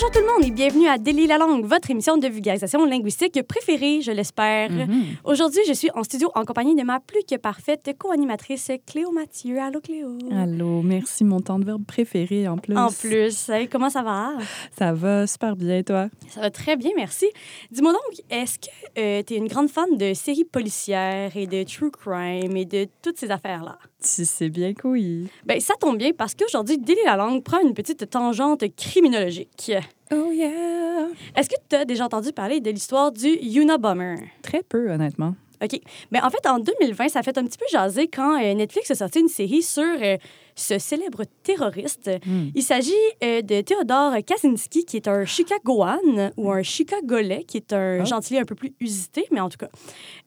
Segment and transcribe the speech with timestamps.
[0.00, 3.42] Bonjour tout le monde et bienvenue à Délie la langue, votre émission de vulgarisation linguistique
[3.42, 4.70] préférée, je l'espère.
[4.70, 5.16] Mhm.
[5.24, 9.58] Aujourd'hui, je suis en studio en compagnie de ma plus que parfaite co-animatrice Cléo Mathieu.
[9.58, 10.16] Allô Cléo.
[10.30, 12.76] Allô, merci, mon temps de verbe préféré en plus.
[12.76, 14.34] En plus, Hey, comment ça va?
[14.78, 16.06] Ça va super bien, toi?
[16.28, 17.26] Ça va très bien, merci.
[17.72, 21.90] Dis-moi donc, est-ce que tu es une grande fan de séries policières et de true
[21.90, 23.80] crime et de toutes ces affaires-là?
[24.00, 25.26] Si c'est bien couillu.
[25.44, 29.72] Ben, ça tombe bien parce qu'aujourd'hui, Délie la langue prend une petite tangente criminologique.
[30.12, 31.08] Oh yeah!
[31.36, 34.16] Est-ce que tu as déjà entendu parler de l'histoire du Unabomber?
[34.42, 35.34] Très peu, honnêtement.
[35.62, 35.80] OK.
[36.12, 38.90] Mais en fait, en 2020, ça a fait un petit peu jaser quand euh, Netflix
[38.92, 40.16] a sorti une série sur euh,
[40.58, 42.10] ce célèbre terroriste.
[42.26, 42.48] Hmm.
[42.54, 47.72] Il s'agit euh, de Theodore Kaczynski, qui est un Chicagoan ou un Chicagolais, qui est
[47.72, 48.04] un Ah.
[48.04, 49.68] gentilé un peu plus usité, mais en tout cas,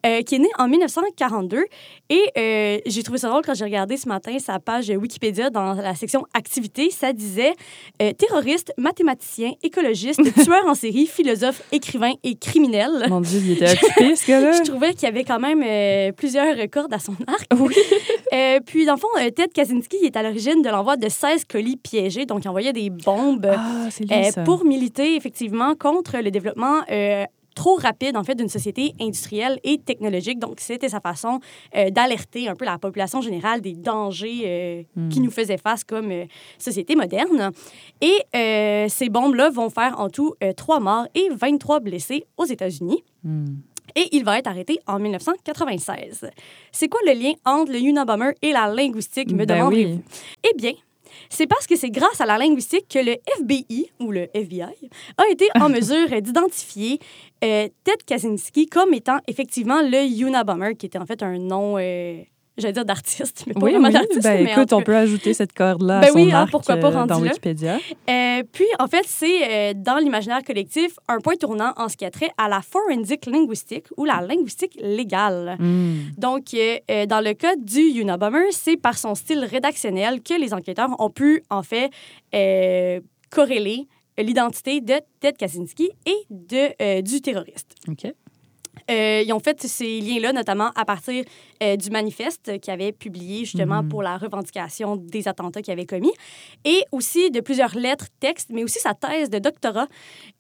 [0.06, 1.66] euh, qui est né en 1942.
[2.10, 5.74] Et euh, j'ai trouvé ça drôle quand j'ai regardé ce matin sa page Wikipédia dans
[5.74, 6.90] la section activités.
[6.92, 7.54] Ça disait
[8.18, 13.06] terroriste, mathématicien, écologiste, tueur en série, philosophe, écrivain et criminel.
[13.10, 14.52] Mon Dieu, il était occupé, ce gars-là.
[14.54, 17.48] Je trouvais qu'il y avait quand même plusieurs cordes à son arc.
[17.60, 17.76] Oui.
[18.66, 22.26] Puis, dans le fond, Ted Kaczynski est à l'origine de l'envoi de 16 colis piégés.
[22.26, 27.26] Donc, il envoyait des bombes Ah, lui, euh, pour militer effectivement contre le développement euh,
[27.56, 30.40] trop rapide, en fait, d'une société industrielle et technologique.
[30.40, 31.40] Donc, c'était sa façon
[31.76, 35.10] euh, d'alerter un peu la population générale des dangers euh, Hmm.
[35.10, 36.26] qui nous faisaient face comme euh,
[36.58, 37.52] société moderne.
[38.02, 38.18] Et
[38.90, 43.46] ces bombes-là vont faire en tout trois morts et 23 blessés aux États-Unis Hmm.
[43.96, 46.30] Et il va être arrêté en 1996.
[46.72, 49.96] C'est quoi le lien entre le Unabomber et la linguistique, me Ben demanderez-vous?
[49.96, 50.02] oui.
[50.50, 50.74] Eh bien,
[51.30, 55.28] c'est parce que c'est grâce à la linguistique que le FBI, ou le FBI, a
[55.30, 57.00] été en mesure d'identifier
[57.44, 62.22] euh, Ted Kaczynski comme étant effectivement le Unabomber, qui était en fait un nom, euh,
[62.58, 63.94] j'allais dire d'artiste, mais pas Oui, vraiment oui.
[63.94, 64.24] d'artiste.
[64.24, 66.88] Ben, écoute, on peut ajouter cette corde-là Ben à son oui, hein, arc pourquoi pas
[66.96, 67.22] euh, dans.
[67.22, 67.78] Wikipédia.
[68.10, 72.06] Euh, puis, en fait, c'est euh, dans l'imaginaire collectif un point tournant en ce qui
[72.06, 75.56] a trait à la forensic linguistique ou la linguistique légale.
[75.60, 76.12] Hmm.
[76.18, 80.90] Donc, euh, dans le cas du Unabomber, c'est par son style rédactionnel que les enquêteurs
[81.00, 81.90] ont pu, en fait,
[83.30, 87.76] corréler l'identité de Ted Kaczynski et de, du terroriste.
[87.88, 88.12] OK.
[88.90, 91.24] Euh, ils ont fait ces liens-là, notamment à partir
[91.62, 93.90] euh, du manifeste qu'ils avaient publié justement Mhm.
[93.90, 96.12] pour la revendication des attentats qu'ils avaient commis,
[96.66, 99.88] et aussi de plusieurs lettres, textes, mais aussi sa thèse de doctorat.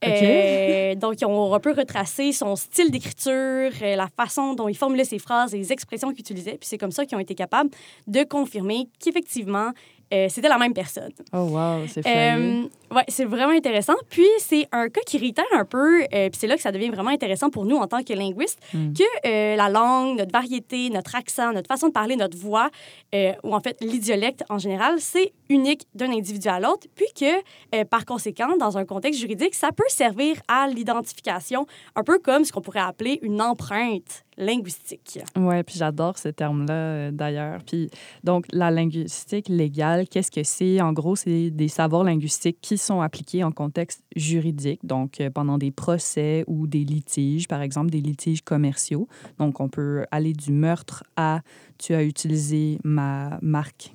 [0.05, 4.75] Euh, donc, ils ont un peu retracé son style d'écriture, euh, la façon dont il
[4.75, 7.69] formulait ses phrases, les expressions qu'il utilisait, puis c'est comme ça qu'ils ont été capables
[8.07, 9.71] de confirmer qu'effectivement,
[10.13, 11.11] euh, c'était la même personne.
[11.33, 12.05] Oh, wow, c'est.
[12.05, 12.63] Euh,
[12.93, 13.93] ouais, c'est vraiment intéressant.
[14.09, 16.89] Puis c'est un cas qui réitère un peu, euh, puis c'est là que ça devient
[16.89, 18.93] vraiment intéressant pour nous en tant que linguistes, Mm.
[18.93, 22.69] que la langue, notre variété, notre accent, notre façon de parler, notre voix,
[23.13, 28.05] ou en fait l'idialecte en général, c'est unique d'un individu à l'autre, puis que par
[28.05, 32.61] conséquent, dans un contexte juridique, ça peut servir à l'identification, un peu comme ce qu'on
[32.61, 35.19] pourrait appeler une empreinte linguistique.
[35.37, 37.59] Oui, puis j'adore ce terme-là, d'ailleurs.
[37.65, 37.89] Puis,
[38.23, 40.81] donc, la linguistique légale, qu'est-ce que c'est?
[40.81, 45.57] En gros, c'est des savoirs linguistiques qui sont appliqués en contexte juridique, donc euh, pendant
[45.57, 49.07] des procès ou des litiges, par exemple, des litiges commerciaux.
[49.39, 51.41] Donc, on peut aller du meurtre à
[51.77, 53.93] tu as utilisé ma marque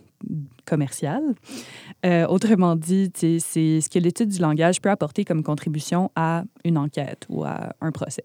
[0.64, 1.34] commerciale.
[2.04, 6.78] Euh, autrement dit, c'est ce que l'étude du langage peut apporter comme contribution à une
[6.78, 8.24] enquête ou à un procès.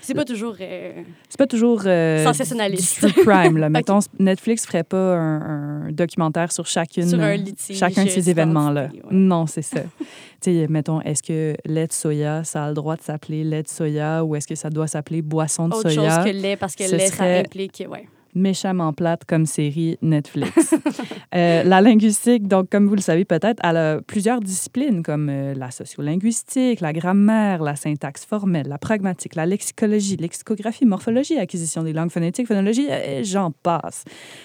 [0.00, 0.56] C'est pas toujours...
[0.60, 3.04] euh, C'est pas toujours euh, Sensationnaliste.
[3.06, 3.58] du true crime.
[3.58, 3.68] Là.
[3.70, 8.08] Mettons, Netflix ferait pas un, un documentaire sur chacune, Sur un euh, litige, chacun de
[8.08, 8.86] euh, ces événements-là.
[8.88, 9.14] d'identité, ouais.
[9.14, 9.80] Non, c'est ça.
[10.40, 13.62] tu sais, mettons, est-ce que lait de soya, ça a le droit de s'appeler lait
[13.62, 16.16] de soya ou est-ce que ça doit s'appeler boisson de Autre soya?
[16.16, 17.84] chose que lait, parce que lait, serait- ça implique...
[17.90, 18.08] Ouais.
[18.34, 20.74] Méchamment plate comme série Netflix.
[21.32, 25.54] Euh, la linguistique, donc, comme vous le savez peut-être, elle a plusieurs disciplines comme euh,
[25.54, 31.92] la sociolinguistique, la grammaire, la syntaxe formelle, la pragmatique, la lexicologie, lexicographie, morphologie, acquisition des
[31.92, 34.04] langues phonétiques, phonologie, et j'en passe.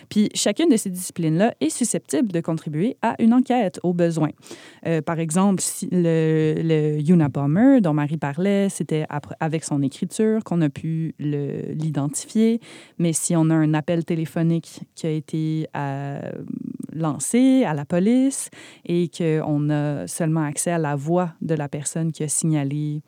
[0.10, 4.30] Puis chacune de ces disciplines-là est susceptible de contribuer à une enquête au besoin.
[4.86, 9.08] Euh, par exemple, le, le Unabomber dont Marie parlait, c'était
[9.40, 12.60] avec son écriture qu'on a pu l'identifier.
[13.00, 16.20] Mais si on a un appel téléphonique qui a été euh,
[16.94, 18.50] lancé à la police
[18.86, 23.02] et qu'on a seulement accès à la voix de la personne qui a signalé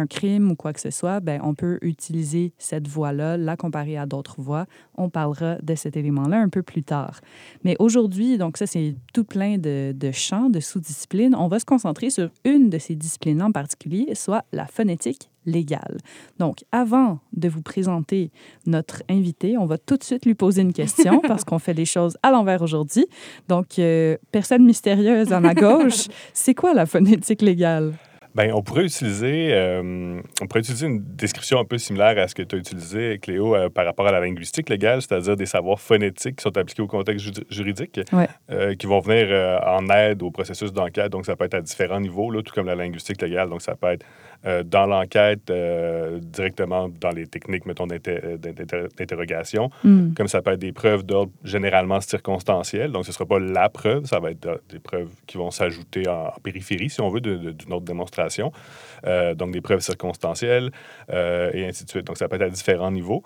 [0.00, 3.96] un crime ou quoi que ce soit, ben, on peut utiliser cette voix-là, la comparer
[3.96, 4.66] à d'autres voix.
[4.96, 7.20] On parlera de cet élément-là un peu plus tard.
[7.64, 11.34] Mais aujourd'hui, donc ça, c'est tout plein de, de champs, de sous-disciplines.
[11.34, 15.98] On va se concentrer sur une de ces disciplines en particulier, soit la phonétique légale.
[16.38, 18.30] Donc, avant de vous présenter
[18.66, 21.84] notre invité, on va tout de suite lui poser une question parce qu'on fait les
[21.84, 23.06] choses à l'envers aujourd'hui.
[23.48, 27.94] Donc, euh, personne mystérieuse à ma gauche, c'est quoi la phonétique légale?
[28.34, 32.34] Ben, on pourrait utiliser, euh, on pourrait utiliser une description un peu similaire à ce
[32.36, 35.80] que tu as utilisé, Cléo, euh, par rapport à la linguistique légale, c'est-à-dire des savoirs
[35.80, 38.28] phonétiques qui sont appliqués au contexte ju- juridique, Ouais.
[38.52, 39.28] euh, qui vont venir
[39.66, 41.10] en aide au processus d'enquête.
[41.10, 43.48] Donc, ça peut être à différents niveaux, là, tout comme la linguistique légale.
[43.48, 44.06] Donc, ça peut être
[44.46, 50.12] euh, dans l'enquête, euh, directement dans les techniques, mettons, euh, d'inter- d'interrogation, Hmm.
[50.14, 52.90] comme ça peut être des preuves d'ordre généralement circonstanciel.
[52.92, 56.08] Donc, ce ne sera pas la preuve, ça va être des preuves qui vont s'ajouter
[56.08, 58.52] en, en périphérie, si on veut, d'une autre démonstration.
[59.06, 60.70] Euh, donc, des preuves circonstancielles
[61.10, 62.06] et ainsi de suite.
[62.06, 63.22] Donc, ça peut être à différents niveaux.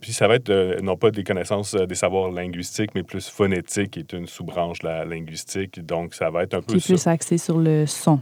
[0.00, 4.00] Puis, ça va être non pas des connaissances, des savoirs linguistiques, mais plus phonétique, qui
[4.00, 5.84] est une sous-branche de la linguistique.
[5.84, 8.20] Donc, ça va être un peu Qui est plus axé sur le son.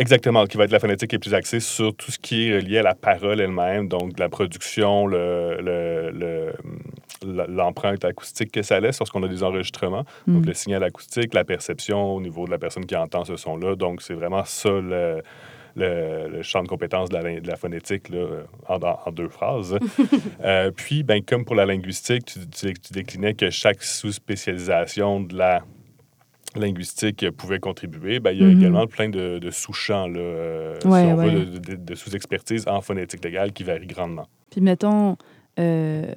[0.00, 2.60] Exactement, qui va être la phonétique qui est plus axée sur tout ce qui est
[2.62, 6.10] lié à la parole elle-même, donc la production, le, le-
[7.22, 10.46] le- l'empreinte acoustique que ça laisse lorsqu'on a des enregistrements, donc Hmm.
[10.48, 13.76] le signal acoustique, la perception au niveau de la personne qui entend ce son-là.
[13.76, 15.22] Donc, c'est vraiment ça le,
[16.42, 18.24] champ de compétences de la, lin- de la phonétique là,
[18.68, 19.76] en, en- en deux phrases.
[20.42, 25.36] Euh, puis, ben, comme pour la linguistique, tu, tu- tu déclinais que chaque sous-spécialisation de
[25.36, 25.62] la
[26.56, 28.20] linguistique pouvait contribuer.
[28.20, 28.58] Ben, il y a Mhm.
[28.60, 31.30] également plein de, de sous-champs, là, euh, Ouais, si on ouais.
[31.30, 34.26] veut, de, de- de sous-expertise en phonétique légale qui varient grandement.
[34.50, 35.16] Puis mettons,
[35.58, 36.12] euh,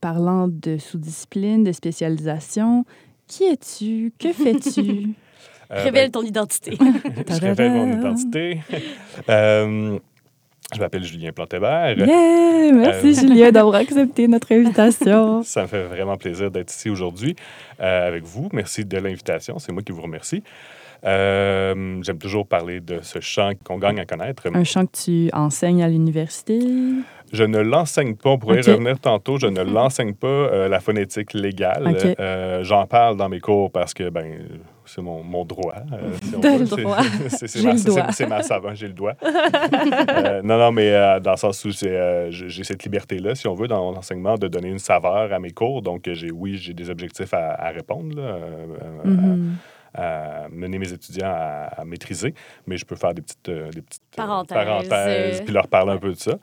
[0.00, 2.84] parlant de sous-discipline, de spécialisation,
[3.26, 4.12] qui es-tu?
[4.18, 5.14] Que fais-tu?
[5.70, 6.76] Euh, Révèle ton identité.
[6.78, 6.92] ben,
[7.28, 8.60] je révèle mon identité.
[10.74, 11.96] Je m'appelle Julien Plantébert.
[11.96, 12.72] Yeah!
[12.72, 15.42] Merci Euh, Julien d'avoir accepté notre invitation.
[15.42, 17.36] Ça me fait vraiment plaisir d'être ici aujourd'hui
[17.80, 18.48] euh, avec vous.
[18.52, 19.58] Merci de l'invitation.
[19.58, 20.42] C'est moi qui vous remercie.
[21.04, 24.44] Euh, J'aime toujours parler de ce champ qu'on gagne à connaître.
[24.54, 26.58] Un chant que tu enseignes à l'université?
[27.32, 28.30] Je ne l'enseigne pas.
[28.30, 29.36] On pourrait y revenir tantôt.
[29.38, 31.96] Je ne l'enseigne pas, euh, la phonétique légale.
[32.20, 34.38] Euh, J'en parle dans mes cours parce que ben,
[34.94, 35.74] c'est mon, mon droit.
[35.92, 36.12] euh,
[37.28, 39.14] si C'est- ma- savant, j'ai le doigt.
[40.14, 43.48] Euh, non, non, mais euh, dans le sens où c'est, euh, j'ai cette liberté-là, si
[43.48, 45.82] on veut, dans mon enseignement, de donner une saveur à mes cours.
[45.82, 48.38] Donc, j'ai, oui, j'ai des objectifs à, à répondre, là,
[49.04, 49.56] Mhm.
[49.94, 52.34] à, à mener mes étudiants à, maîtriser,
[52.66, 56.10] mais je peux faire des petites, des petites Parenthèses, parenthèses, puis leur parler un peu
[56.10, 56.34] de ça.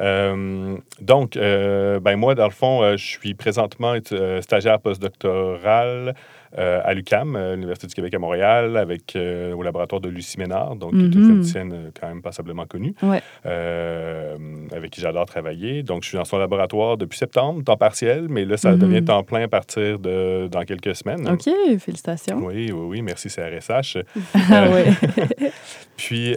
[0.00, 3.94] Euh, donc, euh, ben moi, dans le fond, euh, je suis présentement
[4.40, 6.14] stagiaire postdoctoral
[6.58, 10.38] euh, à l'UCAM, euh, l'Université du Québec à Montréal, avec, euh, au laboratoire de Lucie
[10.38, 11.36] Ménard, donc qui est une Mhm.
[11.40, 13.20] physicienne quand même passablement connue, Ouais.
[13.46, 14.36] euh,
[14.74, 15.82] avec qui j'adore travailler.
[15.82, 18.78] Donc, je suis dans son laboratoire depuis septembre, temps partiel, mais là, ça Mhm.
[18.78, 21.28] devient temps plein à partir de dans quelques semaines.
[21.28, 21.48] OK,
[21.78, 22.38] félicitations.
[22.38, 23.98] Oui, oui, oui, merci CRSH.
[24.34, 24.66] Ah.
[25.96, 26.34] Puis,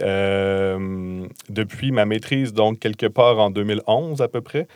[1.48, 4.66] depuis ma maîtrise, donc quelque part en 2011 à peu près,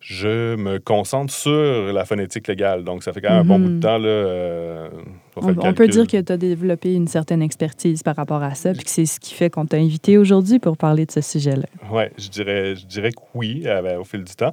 [0.00, 2.84] je me concentre sur la phonétique légale.
[2.84, 3.64] Donc, ça fait quand même un bon Mhm.
[3.64, 3.98] bout de temps.
[3.98, 4.88] Là, euh,
[5.36, 8.84] on, peut dire que tu as développé une certaine expertise par rapport à ça, puis
[8.84, 11.66] que c'est ce qui fait qu'on t'a invité aujourd'hui pour parler de ce sujet-là.
[11.90, 14.52] Oui, je dirais, je dirais que oui, euh, ben, au fil du temps.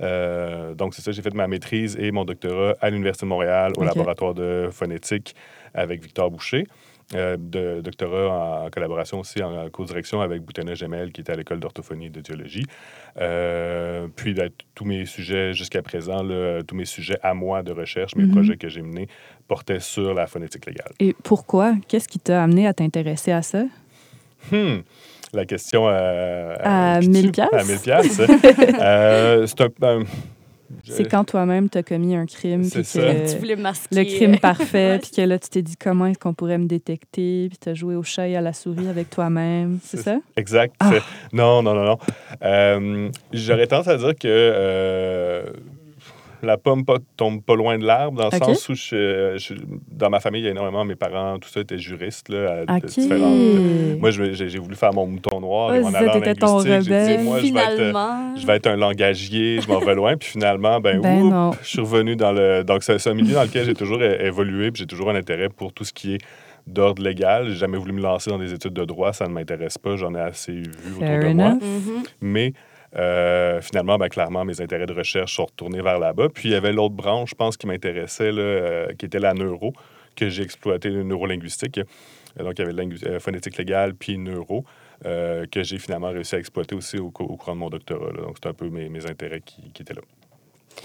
[0.00, 3.72] Euh, donc, c'est ça, j'ai fait ma maîtrise et mon doctorat à l'Université de Montréal,
[3.76, 5.34] au laboratoire de phonétique
[5.74, 6.66] avec Victor Boucher.
[7.14, 11.60] Euh, de doctorat en, collaboration aussi en, co-direction avec Boutena Gemel, qui était à l'école
[11.60, 12.64] d'orthophonie et de diologie.
[13.20, 14.34] Euh, puis,
[14.74, 18.32] tous mes sujets jusqu'à présent, là, tous mes sujets à moi de recherche, mes Mhm.
[18.32, 19.06] projets que j'ai menés,
[19.46, 20.90] portaient sur la phonétique légale.
[20.98, 21.74] Et pourquoi?
[21.86, 23.62] Qu'est-ce qui t'a amené à t'intéresser à ça?
[24.50, 24.78] Hmm.
[25.32, 27.30] La question euh, À qui 1000 tue?
[27.32, 27.54] piastres?
[27.56, 28.22] À 1000 piastres.
[28.80, 30.02] Euh, c'est un, un-
[30.84, 33.00] C'est quand toi-même t'as commis un crime, C'est puis ça.
[33.14, 33.94] que tu voulais masquer.
[33.96, 34.98] le crime parfait, Ouais.
[34.98, 37.94] puis que là tu t'es dit comment est-ce qu'on pourrait me détecter, puis t'as joué
[37.96, 40.18] au chat et à la souris avec toi-même, c'est ça?
[40.36, 40.74] Exact.
[40.80, 40.90] Ah.
[41.32, 41.98] Non, non, non, non.
[42.42, 45.44] Euh, J'aurais tendance à dire que euh,
[46.42, 49.54] la pomme pas, tombe pas loin de l'arbre, dans le sens où je, je-
[49.90, 52.80] dans ma famille, il y a énormément, mes parents, tout ça, étaient juristes là, à
[52.80, 53.98] différentes...
[54.00, 56.64] Moi, j'ai voulu faire mon mouton noir et Ouais, mon ton linguistique.
[56.64, 57.24] J'ai dit, rebelle.
[57.24, 60.16] moi, je vais, être, je vais être un langagier, je m'en vais loin.
[60.16, 61.50] Puis finalement, ben, Ben oups, non.
[61.62, 62.62] je suis revenu dans le...
[62.64, 65.72] Donc, c'est un milieu dans lequel j'ai toujours évolué, puis j'ai toujours un intérêt pour
[65.72, 66.18] tout ce qui est
[66.66, 67.48] d'ordre légal.
[67.48, 70.14] J'ai jamais voulu me lancer dans des études de droit, ça ne m'intéresse pas, j'en
[70.14, 70.64] ai assez vu
[70.98, 71.50] Fair autour de moi.
[71.54, 72.02] Mhm.
[72.20, 72.52] Mais
[72.94, 76.28] euh, finalement, ben, clairement, mes intérêts de recherche sont retournés vers là-bas.
[76.28, 79.72] Puis il y avait l'autre branche, je pense, qui m'intéressait, euh, qui était la neuro,
[80.14, 81.78] que j'ai exploité, le neurolinguistique.
[81.78, 84.64] Euh, Donc, il y avait lingu- euh, phonétique légale, puis neuro,
[85.04, 88.12] euh, que j'ai finalement réussi à exploiter aussi au, au courant de mon doctorat.
[88.12, 90.02] Donc, c'est un peu mes, mes intérêts qui étaient là.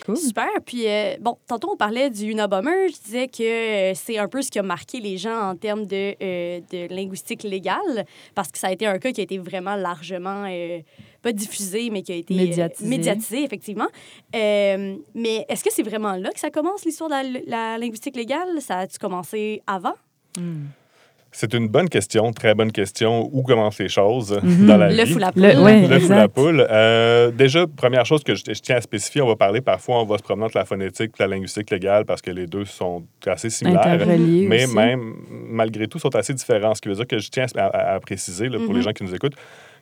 [0.06, 0.18] Cool.
[0.18, 0.48] Super.
[0.66, 2.88] Puis, euh, bon, tantôt, on parlait du Unabomber.
[2.90, 5.86] Je disais que euh, c'est un peu ce qui a marqué les gens en termes
[5.86, 8.06] de, euh, de linguistique légale,
[8.36, 10.46] parce que ça a été un cas qui a été vraiment largement,
[11.22, 12.90] pas diffusé, mais qui a été Médiatisé.
[12.90, 13.88] médiatisé, effectivement.
[14.34, 18.62] Mais est-ce que c'est vraiment là que ça commence, l'histoire de la, la linguistique légale?
[18.62, 19.96] Ça a-tu commencé avant?
[20.38, 20.66] Hmm.
[21.34, 23.30] C'est une bonne question, très bonne question.
[23.32, 24.66] Où commencent les choses Mhm.
[24.68, 25.14] dans la Le vie?
[25.14, 25.42] fou la poule.
[25.44, 25.88] Le- ouais.
[25.88, 26.68] Le fou la poule.
[26.70, 30.06] Euh, déjà, première chose que je, je tiens à spécifier, on va parler parfois, on
[30.06, 33.04] va se promener entre la phonétique et la linguistique légale parce que les deux sont
[33.26, 34.06] assez similaires.
[34.06, 34.76] Mais aussi.
[34.76, 35.14] même,
[35.50, 36.76] malgré tout, sont assez différents.
[36.76, 38.76] Ce qui veut dire que je tiens à, à- à préciser, là, pour Mhm.
[38.76, 39.36] les gens qui nous écoutent,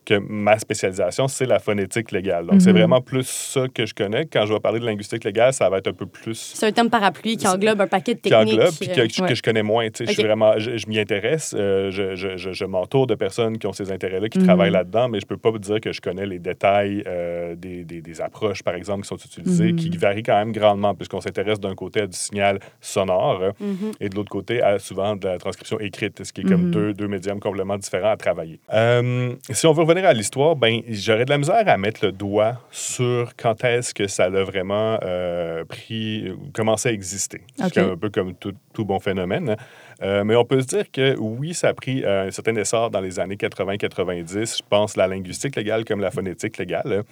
[0.05, 2.45] que ma spécialisation, c'est la phonétique légale.
[2.47, 2.77] Donc, c'est Mhm.
[2.79, 4.25] vraiment plus ça que je connais.
[4.25, 6.71] Quand je vais parler de linguistique légale, ça va être un peu plus C'est un
[6.71, 8.53] terme parapluie qui englobe un paquet de qui techniques.
[8.53, 9.35] englobe puis que, euh, que Ouais.
[9.35, 9.87] je connais moins.
[9.93, 10.05] sais.
[10.05, 13.67] Je, suis vraiment, je, je m'y intéresse, euh, je, je, je, m'entoure de personnes qui
[13.67, 14.45] ont ces intérêts-là, qui Mhm.
[14.45, 17.83] travaillent là-dedans, mais je peux pas vous dire que je connais les détails euh, des,
[17.83, 19.75] des, des approches, par exemple, qui sont utilisées, Mhm.
[19.75, 23.91] qui varient quand même grandement, puisqu'on s'intéresse d'un côté à du signal sonore mhm.
[23.99, 26.71] et de l'autre côté à souvent de la transcription écrite, ce qui est comme Mhm.
[26.71, 28.59] deux, deux médiums complètement différents à travailler.
[28.73, 32.11] Euh, si on veut revenir à l'histoire, ben, j'aurais de la misère à mettre le
[32.11, 37.41] doigt sur quand est-ce que ça a vraiment euh, pris, commencé à exister.
[37.57, 39.55] C'est un peu comme tout, tout bon phénomène.
[40.01, 42.91] Euh, mais on peut se dire que oui, ça a pris euh, un certain essor
[42.91, 44.57] dans les années 80-90.
[44.57, 47.03] Je pense la linguistique légale comme la phonétique légale.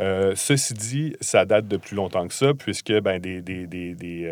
[0.00, 3.94] Euh, ceci dit, ça date de plus longtemps que ça, puisque ben, des, des, des,
[3.94, 4.28] des,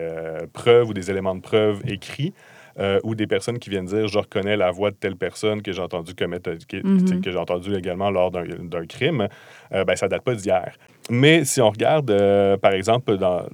[0.53, 2.35] preuves ou des éléments de preuve écrits
[2.79, 5.73] euh, ou des personnes qui viennent dire je reconnais la voix de telle personne que
[5.73, 7.21] j'ai entendu commettre, qui- Mhm.
[7.23, 9.29] que j'ai entendu également lors d'un d'un crime,
[9.73, 10.77] euh, ben, ça date pas d'hier.
[11.11, 13.47] Mais si on regarde, euh, par exemple, dans,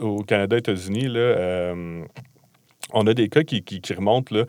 [0.00, 2.04] au Canada, États-Unis, là, euh,
[2.92, 4.44] on a des cas qui, qui, qui remontent là,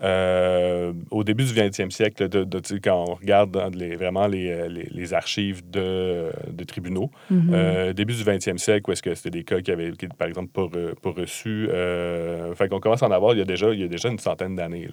[0.00, 4.88] euh, au début du 20e siècle, de, de- quand on regarde les, vraiment les, les,
[4.90, 6.30] les archives de,
[6.66, 7.10] tribunaux.
[7.30, 7.50] Mhm.
[7.52, 10.28] Euh, début du 20e siècle, où est-ce que c'était des cas qui avaient, qui, par
[10.28, 11.68] exemple, pas, re- pas reçus.
[11.70, 14.08] Euh, fait qu'on commence à en avoir il y a déjà, il y a déjà
[14.08, 14.88] une centaine d'années.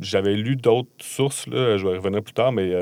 [0.00, 2.72] J'avais lu d'autres sources, là, je vais revenir plus tard, mais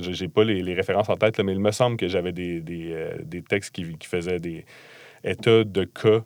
[0.00, 3.06] j'ai pas les, références en tête, là, mais il me semble que j'avais des, des,
[3.22, 4.64] des textes qui, qui faisaient des
[5.22, 6.24] états de cas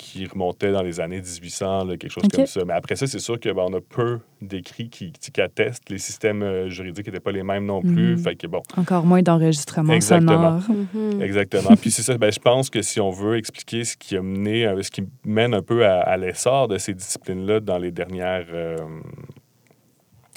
[0.00, 2.64] qui remontaient dans les années 1800, là, quelque chose comme ça.
[2.64, 5.90] Mais après ça, c'est sûr qu'on on a peu d'écrits qui, qui, qui attestent.
[5.90, 8.12] Les systèmes euh, juridiques n'étaient pas les mêmes non plus.
[8.12, 8.18] Mhm.
[8.18, 10.60] Fait que bon, Encore moins d'enregistrements Exactement.
[10.60, 10.86] sonores.
[10.94, 11.20] Mhm.
[11.22, 11.76] Exactement.
[11.76, 14.66] Puis c'est ça, ben, je pense que si on veut expliquer ce qui a mené,
[14.66, 18.46] euh, ce qui mène un peu à, à l'essor de ces disciplines-là dans les dernières,
[18.52, 18.76] euh,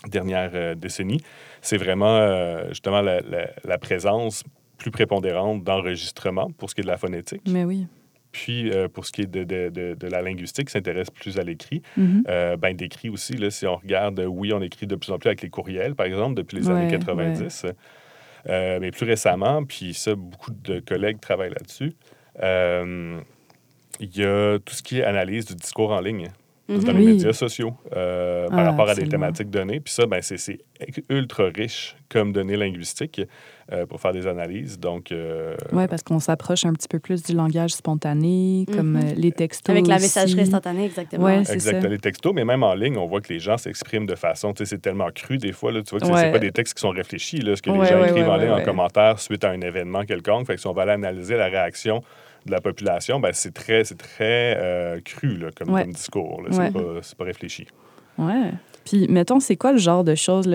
[0.10, 1.22] dernières euh, décennies,
[1.62, 4.44] c'est vraiment euh, justement la, la- la présence
[4.78, 7.42] plus prépondérante d'enregistrement pour ce qui est de la phonétique.
[7.48, 7.88] Mais oui.
[8.34, 11.44] Puis euh, pour ce qui est de, de- de- de la linguistique, s'intéresse plus à
[11.44, 11.82] l'écrit.
[11.96, 12.24] Mhm.
[12.28, 15.20] Euh, ben, d'écrit aussi, là, si on regarde, euh, oui, on écrit de plus en
[15.20, 17.68] plus avec les courriels, par exemple, depuis les Ouais, années 90.
[18.50, 21.94] Euh, mais plus récemment, puis ça, beaucoup de collègues travaillent là-dessus,
[24.00, 26.28] il y a tout ce qui est analyse du discours en ligne
[26.70, 26.84] Mhm.
[26.84, 27.00] dans Oui.
[27.00, 29.82] les médias sociaux euh, par Ah, rapport à des thématiques données.
[29.82, 30.60] Puis ça, ben, c'est c'est
[31.10, 33.22] ultra riche comme données linguistiques
[33.72, 34.80] euh, pour faire des analyses.
[34.80, 39.04] Donc, euh, Oui, parce qu'on s'approche un petit peu plus du langage spontané, comme Mhm.
[39.04, 39.70] euh, les textos.
[39.74, 40.04] Avec la aussi.
[40.06, 41.26] messagerie instantanée, exactement.
[41.26, 41.88] Ouais, c'est Exact, ça.
[41.88, 44.60] les textos, mais même en ligne, on voit que les gens s'expriment de façon, tu
[44.66, 46.22] sais, c'est tellement cru des fois, là, tu vois que c'est- Ouais.
[46.22, 48.30] c'est pas des textes qui sont réfléchis, là, ce que les gens ouais, écrivent ouais,
[48.30, 48.64] en ligne ouais, en ouais.
[48.64, 50.48] commentaire suite à un événement quelconque.
[50.48, 52.02] Fait que si on va aller analyser la réaction
[52.46, 55.84] de la population, ben, c'est très, très euh, cru là, comme, Ouais.
[55.84, 56.40] comme discours.
[56.42, 56.48] Ouais.
[56.52, 56.80] C'est pas,
[57.18, 57.68] pas réfléchi.
[58.18, 58.52] Ouais.
[58.86, 60.54] Puis, mettons, c'est quoi le genre de choses, tu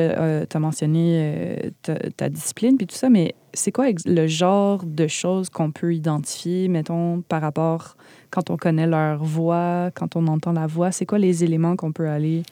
[0.57, 5.07] as mentionné euh, ta, ta discipline, puis tout ça, mais c'est quoi le genre de
[5.07, 7.97] choses qu'on peut identifier, mettons, par rapport,
[8.31, 11.93] quand on connaît leur voix, quand on entend la voix, c'est quoi les éléments qu'on
[11.93, 12.43] peut aller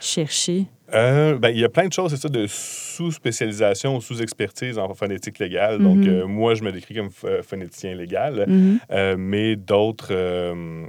[0.00, 0.66] chercher?
[0.94, 4.92] Euh, ben, il y a plein de choses, c'est ça, de sous-spécialisation ou sous-expertise en
[4.94, 5.78] phonétique légale.
[5.82, 6.08] Donc, Mhm.
[6.08, 8.44] euh, moi, je me décris comme ph- phonéticien légal.
[8.48, 8.78] Mhm.
[8.90, 10.08] Euh, mais d'autres.
[10.10, 10.86] euh,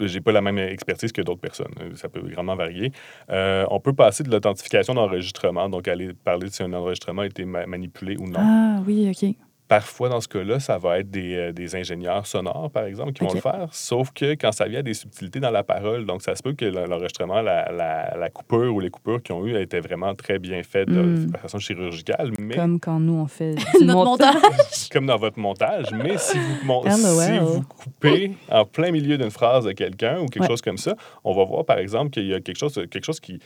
[0.00, 1.72] j'ai pas la même expertise que d'autres personnes.
[1.80, 2.92] Euh, Ça peut grandement varier.
[3.30, 7.26] Euh, on peut passer de l'authentification d'enregistrement, donc aller parler de si un enregistrement a
[7.26, 8.38] été ma- manipulé ou non.
[8.40, 9.34] Ah oui, OK.
[9.66, 13.24] Parfois, dans ce cas-là, ça va être des, euh, des ingénieurs sonores, par exemple, qui
[13.24, 13.68] vont le faire.
[13.72, 16.52] Sauf que quand ça vient à des subtilités dans la parole, donc ça se peut
[16.52, 20.14] que le- l'enregistrement, la, la- la coupure ou les coupures qu'ils ont eues étaient vraiment
[20.14, 21.30] très bien faites de, Mm.
[21.30, 24.88] de façon chirurgicale, mais Comme quand nous, on fait du Notre montage.
[24.92, 26.92] comme dans votre montage, mais si vous, mon- LOL.
[26.92, 30.48] si vous coupez en plein milieu d'une phrase de quelqu'un ou quelque Ouais.
[30.48, 30.94] chose comme ça,
[31.24, 33.38] on va voir par exemple qu'il y a quelque chose, quelque chose qui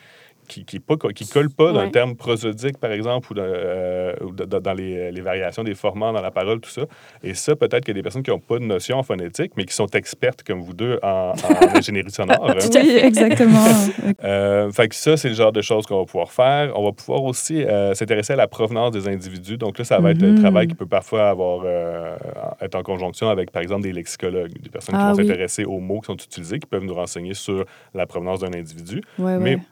[0.49, 1.91] qui, qui, est pas, qui colle pas d'un Ouais.
[1.91, 5.75] terme prosodique, par exemple, ou, dans- euh, ou de- de- dans les, les variations des
[5.75, 6.83] formants dans la parole, tout ça.
[7.23, 9.53] Et ça, peut-être qu'il y a des personnes qui n'ont pas de notion en phonétique,
[9.57, 11.35] mais qui sont expertes, comme vous deux, en, en
[11.77, 12.51] ingénierie sonore.
[12.51, 12.55] hein.
[12.75, 13.65] Oui, exactement.
[14.25, 16.73] Euh, fait que ça, c'est le genre de choses qu'on va pouvoir faire.
[16.79, 19.57] On va pouvoir aussi euh, s'intéresser à la provenance des individus.
[19.59, 20.41] Donc là, ça va être un Mhm.
[20.41, 22.17] travail qui peut parfois avoir, euh,
[22.61, 25.29] être en conjonction avec, par exemple, des lexicologues, des personnes Ah qui vont oui.
[25.29, 27.65] s'intéresser aux mots qui sont utilisés, qui peuvent nous renseigner sur
[27.95, 29.03] la provenance d'un individu.
[29.19, 29.63] Ouais, Mais ouais.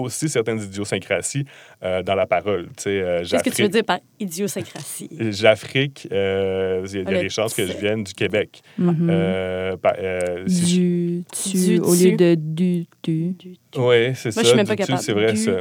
[0.00, 1.44] Aussi certaines idiosyncrasies
[1.82, 2.68] euh, dans la parole.
[2.86, 5.10] Euh, Qu'est-ce que tu veux dire par idiosyncrasie?
[5.30, 8.62] J'Afrique, euh, il y a, des chances que je vienne du Québec.
[8.78, 10.44] Mm-hmm.
[10.46, 13.34] du, tu, au lieu de du, tu.
[13.76, 14.40] Oui, c'est ça.
[14.40, 15.00] Moi, je suis même pas capable.
[15.00, 15.60] C'est vrai, ça.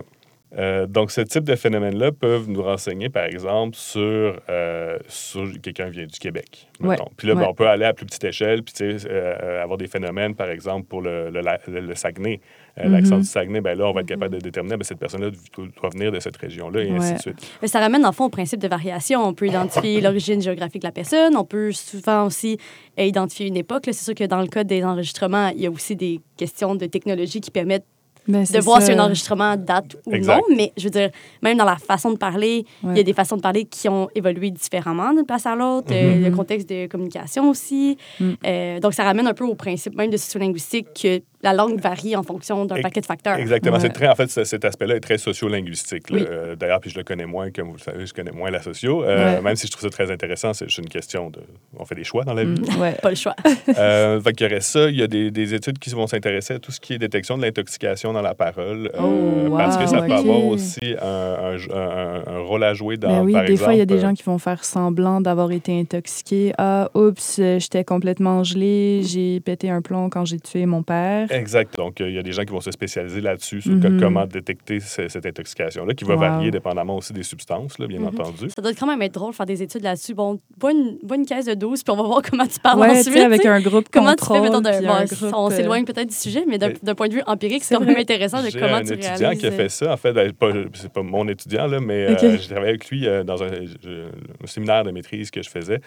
[0.58, 5.90] Euh, donc, ce type de phénomène-là peuvent nous renseigner, par exemple, sur, euh, sur quelqu'un
[5.90, 6.68] vient du Québec.
[6.80, 9.86] Ouais, puis là, ben, on peut aller à plus petite échelle, puis euh, avoir des
[9.86, 12.40] phénomènes, par exemple, pour le, le, le, Saguenay.
[12.80, 13.22] Euh, l'accent mm-hmm.
[13.22, 15.90] du Saguenay, ben là, on va être capable de déterminer que ben, cette personne-là doit
[15.90, 17.60] venir de cette région-là, et ainsi de suite.
[17.62, 19.24] Mais ça ramène, en fond, au principe de variation.
[19.24, 21.36] On peut identifier l'origine géographique de la personne.
[21.38, 22.58] On peut souvent aussi
[22.98, 23.84] identifier une époque.
[23.86, 26.88] C'est sûr que dans le cas des enregistrements, il y a aussi des questions de
[26.88, 27.86] technologie qui permettent
[28.30, 30.42] ben, de voir si un enregistrement date ou non.
[30.56, 31.10] Mais je veux dire,
[31.42, 34.08] même dans la façon de parler, il y a des façons de parler qui ont
[34.14, 35.88] évolué différemment d'une place à l'autre.
[35.92, 36.30] Euh, mm-hmm.
[36.30, 37.98] le contexte de communication aussi.
[38.20, 38.32] Mm.
[38.46, 42.16] Euh, donc, ça ramène un peu au principe même de sociolinguistique que la langue varie
[42.16, 43.38] en fonction d'un paquet de facteurs.
[43.38, 43.80] Exactement.
[43.80, 46.12] C'est très, en fait, cet aspect-là est très sociolinguistique.
[46.12, 48.62] Euh, d'ailleurs, puis je le connais moins, comme vous le savez, je connais moins la
[48.62, 49.04] socio.
[49.04, 51.40] Euh, même si je trouve ça très intéressant, c'est une question de.
[51.78, 52.60] On fait des choix dans la vie.
[52.60, 52.94] Mm, ouais.
[53.02, 53.36] Pas le choix.
[53.78, 54.90] euh, fait il y aurait ça.
[54.90, 57.38] Il y a des, des, études qui vont s'intéresser à tout ce qui est détection
[57.38, 58.92] de l'intoxication dans la parole.
[58.94, 63.10] Euh, oh, parce que ça peut avoir aussi un, un, un, rôle à jouer dans.
[63.10, 65.52] Ben oui, par des fois, il y a des gens qui vont faire semblant d'avoir
[65.52, 66.54] été intoxiqués.
[66.58, 71.29] Ah, oups, j'étais complètement gelé, j'ai pété un plomb quand j'ai tué mon père.
[71.30, 71.76] Exact.
[71.76, 74.00] Donc, il y a des gens qui vont se spécialiser là-dessus, sur mhm.
[74.00, 78.08] comment détecter cette intoxication-là, qui va varier dépendamment aussi des substances, là, bien mhm.
[78.08, 78.50] entendu.
[78.50, 80.14] Ça doit quand même être drôle de faire des études là-dessus.
[80.14, 83.18] Bon, bonne, bonne caisse de 12, puis on va voir comment tu parles ouais, ensuite.
[83.18, 86.96] avec un groupe Comment tu fais, mettons, de, on s'éloigne peut-être du sujet, mais d'un
[86.96, 89.08] point de vue empirique, c'est quand même intéressant de comment tu réalises.
[89.08, 89.94] un étudiant qui a fait ça.
[89.94, 90.32] En fait, ben,
[90.74, 94.48] c'est pas mon étudiant, là, mais euh, j'ai travaillé avec lui euh, dans un, un
[94.48, 95.82] séminaire de maîtrise que je faisais.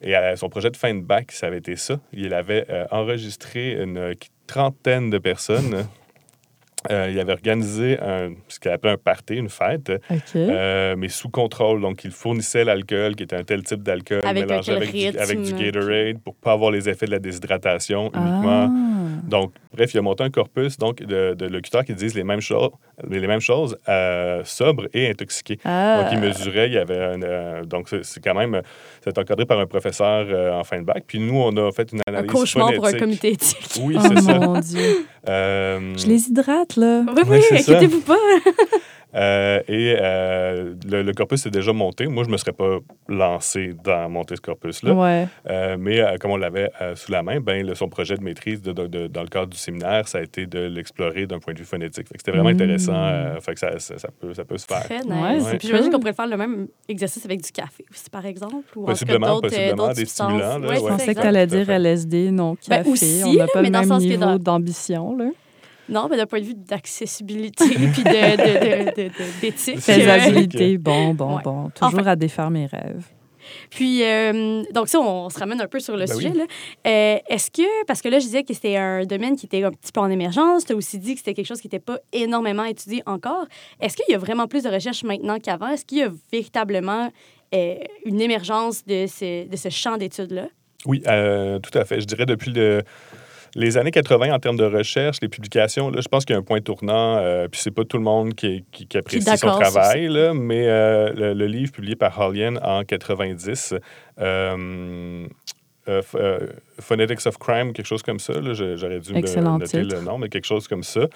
[0.00, 1.98] Et euh, son projet de fin de bac, ça avait été ça.
[2.12, 4.14] Il avait enregistré une
[4.48, 5.86] trentaine de personnes
[6.90, 9.92] euh, il avait organisé un, ce qu'il appelait un party, une fête,
[10.36, 11.80] euh, mais sous contrôle.
[11.80, 15.52] Donc, il fournissait l'alcool, qui était un tel type d'alcool, mélangé avec du, avec du,
[15.52, 18.70] Gatorade pour ne pas avoir les effets de la déshydratation uniquement.
[19.28, 22.40] Donc, bref, il a monté un corpus donc, de, de locuteurs qui disent les mêmes
[22.40, 22.70] choses,
[23.08, 25.58] les mêmes choses euh, sobres et intoxiqués.
[25.64, 26.02] Ah.
[26.02, 28.62] Donc, il mesurait, il y avait un, donc c'est quand même,
[29.04, 31.04] c'est encadré par un professeur en fin de bac.
[31.06, 33.80] Puis nous, on a fait une analyse Un cauchemar pour un comité éthique.
[33.82, 34.38] Oui, c'est oh, ça.
[34.38, 35.06] Mon Dieu.
[35.26, 37.04] Je les hydrate, là.
[37.14, 38.16] Oui, oui, inquiétez-vous pas.
[39.14, 42.06] Euh, et euh, le, corpus est déjà monté.
[42.06, 44.92] Moi, je ne me serais pas lancé dans monter ce corpus-là.
[44.92, 45.28] Ouais.
[45.48, 49.06] Euh, mais comme on l'avait sous la main, ben, son projet de maîtrise de, de,
[49.06, 52.06] dans le cadre du séminaire, ça a été de l'explorer d'un point de vue phonétique.
[52.16, 52.52] C'était vraiment mmh.
[52.52, 53.40] intéressant.
[53.40, 54.84] fait que ça, ça, ça, peut, ça peut se faire.
[54.84, 55.44] Très nice.
[55.44, 55.58] Ouais.
[55.58, 58.56] Puis j'imagine qu'on pourrait faire le même exercice avec du café aussi, par exemple.
[58.76, 60.58] Ou possiblement, possiblement des stimulants.
[60.58, 62.84] Là, ouais, je pensais que tu allais dire LSD, non ben, café.
[62.84, 65.16] Ben aussi, on n'a pas le même niveau d'ambition.
[65.88, 68.04] Non, mais d'un point de vue d'accessibilité puis
[69.40, 69.76] d'éthique.
[69.76, 71.70] De, Faisabilité, bon, bon, bon.
[71.70, 73.04] Toujours à défaire mes rêves.
[73.70, 76.32] Puis, euh, donc ça, on, se ramène un peu sur le ben sujet.
[76.34, 76.44] là.
[76.86, 79.70] Euh, Est-ce que, parce que là, je disais que c'était un domaine qui était un
[79.70, 81.98] petit peu en émergence, tu as aussi dit que c'était quelque chose qui n'était pas
[82.12, 83.46] énormément étudié encore.
[83.80, 85.68] Est-ce qu'il y a vraiment plus de recherches maintenant qu'avant?
[85.68, 87.10] Est-ce qu'il y a véritablement
[87.54, 87.74] euh,
[88.04, 90.48] une émergence de ce, de ce champ d'études-là?
[90.86, 92.00] Oui, euh, tout à fait.
[92.00, 92.82] Je dirais depuis le
[93.58, 96.38] les années 80, en termes de recherche, les publications, là, je pense qu'il y a
[96.38, 99.58] un point tournant, euh, puis c'est pas tout le monde qui, qui, qui apprécie son
[99.58, 103.74] travail, là, mais euh, le, livre publié par Hallian en 90,
[104.20, 105.26] euh,
[105.88, 106.38] euh,
[106.80, 108.34] Phonetics of Crime, quelque chose comme ça.
[108.52, 111.08] J'aurais dû me noter le nom, mais quelque chose comme ça.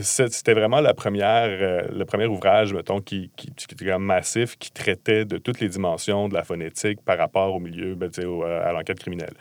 [0.00, 5.24] C'était vraiment la première, le premier ouvrage, mettons, qui, qui, qui était massif, qui traitait
[5.24, 8.10] de toutes les dimensions de la phonétique par rapport au milieu, ben,
[8.64, 9.34] à l'enquête criminelle.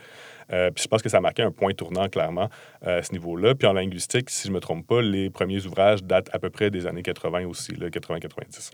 [0.52, 2.50] Euh, puis je pense que ça a marqué un point tournant, clairement,
[2.86, 3.56] euh, à ce niveau-là.
[3.56, 6.50] Puis en linguistique, si je ne me trompe pas, les premiers ouvrages datent à peu
[6.50, 8.72] près des années 80 aussi, 80-90.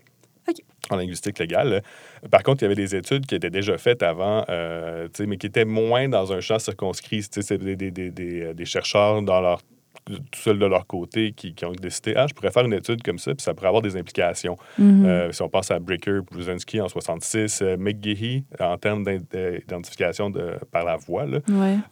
[0.90, 1.82] En linguistique légale.
[2.30, 5.48] Par contre, il y avait des études qui étaient déjà faites avant, euh, mais qui
[5.48, 7.24] étaient moins dans un champ circonscrit.
[7.28, 9.60] C'est des, des, des, des, chercheurs dans leur
[10.06, 13.02] tout seuls de leur côté qui, qui, ont décidé ah je pourrais faire une étude
[13.02, 15.04] comme ça puis ça pourrait avoir des implications mm-hmm.
[15.04, 20.32] euh, si on pense à Breaker Brzezinski en 66 euh, McGehee en termes d'identification
[20.70, 21.38] par la voix là,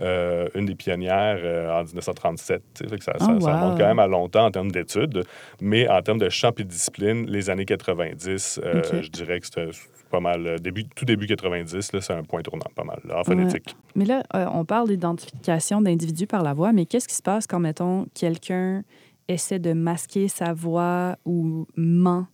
[0.00, 1.38] euh, une des pionnières
[1.72, 5.24] en 1937 fait que ça, ça, oh, remonte quand même à longtemps en termes d'études
[5.61, 9.70] mais en termes de champ et discipline les années 90 je dirais que c'était
[10.14, 10.61] pas mal.
[10.61, 13.77] Début, tout début 90, c'est un point tournant pas mal, en phonétique.
[13.96, 17.46] Mais là, euh, on parle d'identification d'individus par la voix, mais qu'est-ce qui se passe
[17.46, 18.83] quand, mettons, quelqu'un
[19.29, 22.27] essaie de masquer sa voix ou ment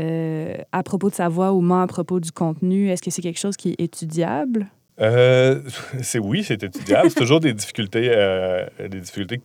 [0.00, 2.90] euh, à propos de sa voix ou ment à propos du contenu?
[2.90, 4.68] Est-ce que c'est quelque chose qui est étudiable?
[5.00, 5.60] Euh,
[6.02, 7.08] c'est oui, c'est étudiable.
[7.10, 9.40] c'est toujours des difficultés, euh, des difficultés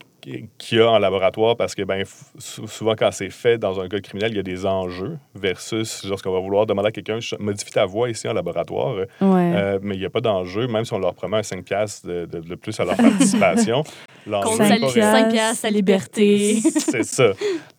[0.58, 2.04] qu'il y a en laboratoire parce que ben,
[2.38, 6.32] souvent, quand c'est fait dans un cas criminel, il y a des enjeux versus lorsqu'on
[6.32, 10.06] va vouloir demander à quelqu'un modifie ta voix ici en laboratoire, euh, mais il n'y
[10.06, 12.86] a pas d'enjeu, même si on leur promet un 5 piastres de, de, plus à
[12.86, 13.84] leur participation.
[14.26, 16.60] 5 piastres à liberté.
[16.62, 17.32] c'est ça.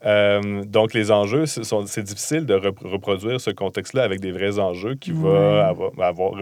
[0.04, 5.12] Euh, donc, les enjeux, c'est difficile de reproduire ce contexte-là avec des vrais enjeux qui
[5.12, 6.32] va avoir,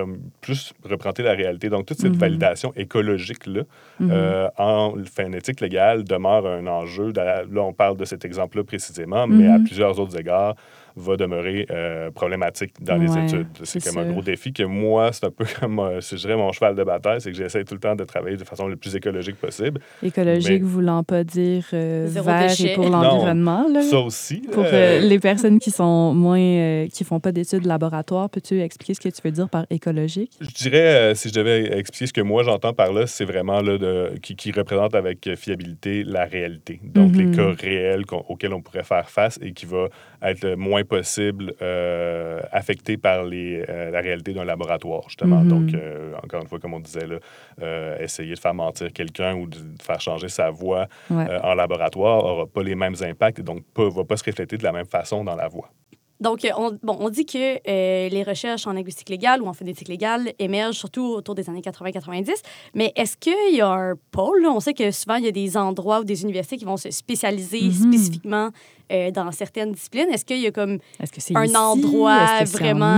[0.41, 1.69] plus représenter la réalité.
[1.69, 2.19] Donc, toute cette mm-hmm.
[2.19, 3.63] validation écologique-là,
[4.01, 4.11] mm-hmm.
[4.11, 7.13] euh, en phonétique légale, demeure un enjeu.
[7.15, 9.65] Là, on parle de cet exemple-là précisément, mais à mhm.
[9.65, 10.55] plusieurs autres égards,
[10.97, 13.49] va demeurer euh, problématique dans les études.
[13.63, 16.53] C'est comme un gros défi que moi, c'est un peu comme, euh, je dirais, mon
[16.53, 18.95] cheval de bataille, c'est que j'essaie tout le temps de travailler de façon le plus
[18.95, 19.81] écologique possible.
[20.03, 23.67] Écologique voulant pas dire euh, vert et pour l'environnement.
[23.83, 24.43] Ça aussi.
[24.53, 29.09] Pour les personnes qui sont moins, qui font pas d'études laboratoire, peux-tu expliquer ce que
[29.09, 30.33] tu veux dire par écologique?
[30.41, 33.79] Je dirais, si je devais expliquer ce que moi j'entends par là, c'est vraiment là,
[33.79, 36.81] de, qui, qui, représente avec fiabilité la réalité.
[36.83, 37.37] Donc, les mhm.
[37.37, 39.89] cas réels auxquels on pourrait faire face et qui va
[40.23, 45.43] être moins possible euh, affecté par les, euh, la réalité d'un laboratoire, justement.
[45.43, 45.49] Mm-hmm.
[45.49, 47.19] Donc, euh, encore une fois, comme on disait, là,
[48.01, 52.63] essayer de faire mentir quelqu'un ou de faire changer sa voix en laboratoire n'aura pas
[52.63, 55.37] les mêmes impacts et donc ne va pas se refléter de la même façon dans
[55.37, 55.71] la voix.
[56.23, 59.89] Donc, on, bon, on dit que euh, les recherches en linguistique légale ou en phonétique
[59.89, 62.31] légale émergent surtout autour des années 80-90.
[62.75, 64.47] Mais est-ce qu'il y a un pôle?
[64.47, 66.91] On sait que souvent, il y a des endroits ou des universités qui vont se
[66.91, 67.73] spécialiser mhm.
[67.73, 68.51] spécifiquement
[68.93, 70.09] euh, dans certaines disciplines.
[70.11, 70.79] Est-ce qu'il y a comme
[71.35, 72.97] un endroit vraiment...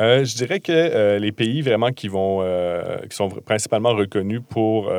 [0.00, 4.40] Euh, je dirais que euh, les pays vraiment qui vont euh, qui sont principalement reconnus
[4.48, 4.90] pour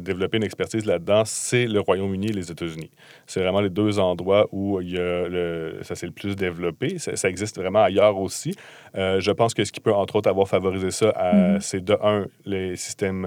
[0.00, 2.90] développer une expertise là-dedans, c'est le Royaume-Uni et les États-Unis.
[3.26, 6.98] C'est vraiment les deux endroits où il y a le, ça s'est le plus développé.
[6.98, 8.54] Ça, existe vraiment ailleurs aussi.
[8.94, 11.60] je pense que ce qui peut entre autres avoir favorisé ça, mm-hmm.
[11.60, 13.26] c'est de un les systèmes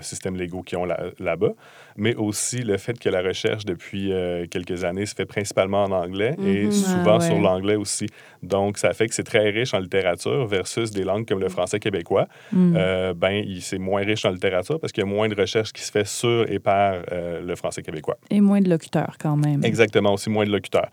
[0.00, 0.86] systèmes légaux qui ont
[1.18, 1.52] là-bas
[1.96, 5.92] mais aussi le fait que la recherche depuis euh, quelques années se fait principalement en
[5.92, 6.72] anglais et mhm.
[6.72, 8.06] souvent ah, sur l'anglais aussi.
[8.42, 11.80] Donc, ça fait que c'est très riche en littérature versus des langues comme le français
[11.80, 12.28] québécois.
[12.54, 15.82] Euh, ben, c'est moins riche en littérature parce qu'il y a moins de recherche qui
[15.82, 18.18] se fait sur et par euh, le français québécois.
[18.30, 19.64] Et moins de locuteurs quand même.
[19.64, 20.90] Exactement, aussi moins de locuteurs.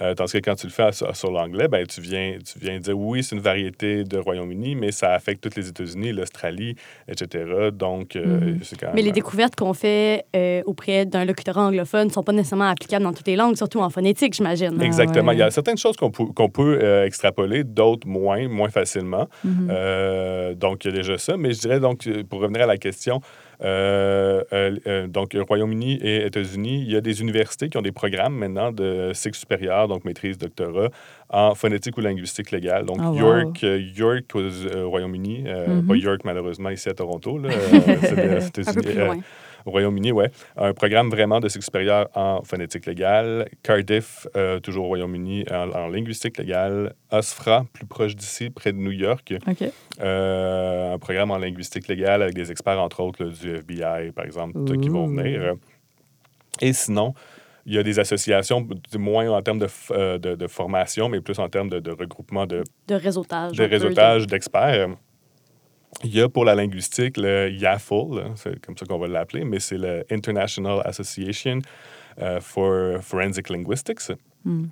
[0.00, 2.98] Euh, tandis que quand tu le fais sur, l'anglais, ben, tu, viens, tu viens dire
[2.98, 6.76] oui, c'est une variété de Royaume-Uni, mais ça affecte tous les États-Unis, l'Australie,
[7.08, 7.70] etc.
[7.72, 8.58] Donc, euh, mhm.
[8.62, 8.96] c'est quand même.
[8.96, 13.04] Mais les découvertes qu'on fait euh, auprès d'un locuteur anglophone ne sont pas nécessairement applicables
[13.04, 14.76] dans toutes les langues, surtout en phonétique, j'imagine.
[14.80, 15.32] Ah, Exactement.
[15.32, 19.28] Il y a certaines choses qu'on peut, qu'on peut extrapoler, d'autres moins, moins facilement.
[19.44, 20.54] Mhm.
[20.54, 21.36] donc, il y a déjà ça.
[21.36, 26.26] Mais je dirais, donc, pour revenir à la question, euh, euh, euh, donc, Royaume-Uni et
[26.26, 30.04] États-Unis, il y a des universités qui ont des programmes maintenant de cycle supérieur, donc
[30.04, 30.88] maîtrise, doctorat,
[31.28, 32.86] en phonétique ou linguistique légale.
[32.86, 35.44] Donc, ah, York, York au Royaume-Uni,
[35.86, 37.50] pas York malheureusement ici à Toronto, là,
[38.02, 38.74] c'est
[39.66, 40.30] au Royaume-Uni, ouais.
[40.56, 43.48] Un programme vraiment de cycle supérieur en phonétique légale.
[43.62, 46.94] Cardiff, euh, toujours au Royaume-Uni, en, linguistique légale.
[47.10, 49.34] OSFRA, plus proche d'ici, près de New York.
[50.00, 54.78] Euh, un programme en linguistique légale avec des experts, entre autres, du FBI, par exemple,
[54.78, 55.54] qui vont venir.
[56.60, 57.14] Et sinon,
[57.66, 58.66] il y a des associations,
[58.98, 62.64] moins en termes de, euh, de, formation, mais plus en termes de, de regroupement de...
[62.88, 63.56] De réseautage.
[63.56, 64.88] De réseautage d'experts.
[66.02, 69.60] Il y a pour la linguistique le YAFL, c'est comme ça qu'on va l'appeler, mais
[69.60, 71.58] c'est le International Association
[72.20, 74.12] euh, for Forensic Linguistics.
[74.44, 74.66] Hmm.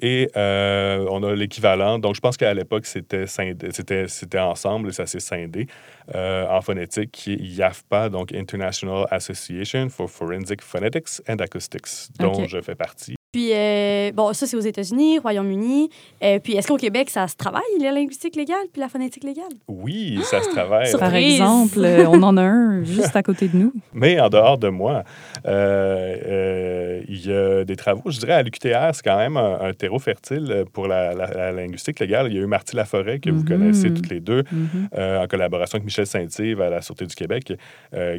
[0.00, 1.98] Et euh, on a l'équivalent.
[1.98, 5.66] Donc, je pense qu'à l'époque, c'était, c'était, ensemble et ça s'est scindé.
[6.14, 12.46] Euh, en phonétique, qui est YAFPA, donc International Association for Forensic Phonetics and Acoustics, dont
[12.46, 13.17] je fais partie.
[13.30, 15.90] Puis, euh, bon, ça, c'est aux États-Unis, Royaume-Uni.
[16.24, 19.50] Euh, puis, est-ce qu'au Québec, ça se travaille, la linguistique légale puis la phonétique légale?
[19.68, 20.90] Oui, ça se travaille.
[20.98, 23.74] Par exemple, euh, on en a un juste à côté de nous.
[23.92, 25.04] Mais en dehors de moi,
[25.44, 28.10] il y a des travaux.
[28.10, 32.28] Je dirais à l'UQTR, c'est quand même un, terreau fertile pour la, linguistique légale.
[32.30, 33.48] Il y a eu Marty Laforêt, que vous mm-hmm.
[33.48, 35.22] connaissez toutes les deux, mm-hmm.
[35.22, 37.52] en collaboration avec Michel Saint-Yves à la Sûreté du Québec,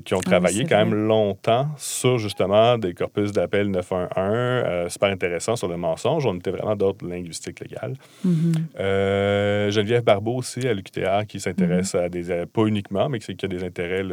[0.06, 5.56] qui ont ah travaillé quand même longtemps sur justement des corpus d'appel 911 super intéressant
[5.56, 6.26] sur le mensonge.
[6.26, 7.96] On était vraiment d'autres linguistiques légales.
[8.26, 8.54] Mm-hmm.
[8.80, 12.04] Euh, Geneviève Barbeau aussi à l'UQTR qui s'intéresse mm-hmm.
[12.04, 14.04] à des, euh, pas uniquement, mais qui, a des intérêts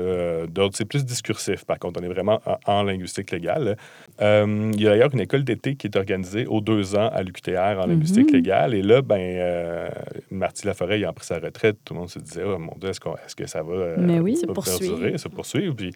[0.49, 0.77] d'autres.
[0.77, 2.01] C'est plus discursif, par contre.
[2.01, 3.77] On est vraiment en, linguistique légale.
[4.23, 7.23] Euh, il y a d'ailleurs une école d'été qui est organisée aux deux ans à
[7.23, 8.37] l'UQTR en linguistique mm-hmm.
[8.37, 8.75] légale.
[8.75, 9.91] Et là, ben,
[10.31, 11.77] Marty Laforêt, il a pris sa retraite.
[11.85, 14.47] Tout le monde se disait, oh mon Dieu, est-ce, que ça va mais oui, se
[14.47, 15.17] poursuivre?
[15.17, 15.75] se poursuivre?
[15.75, 15.93] Puis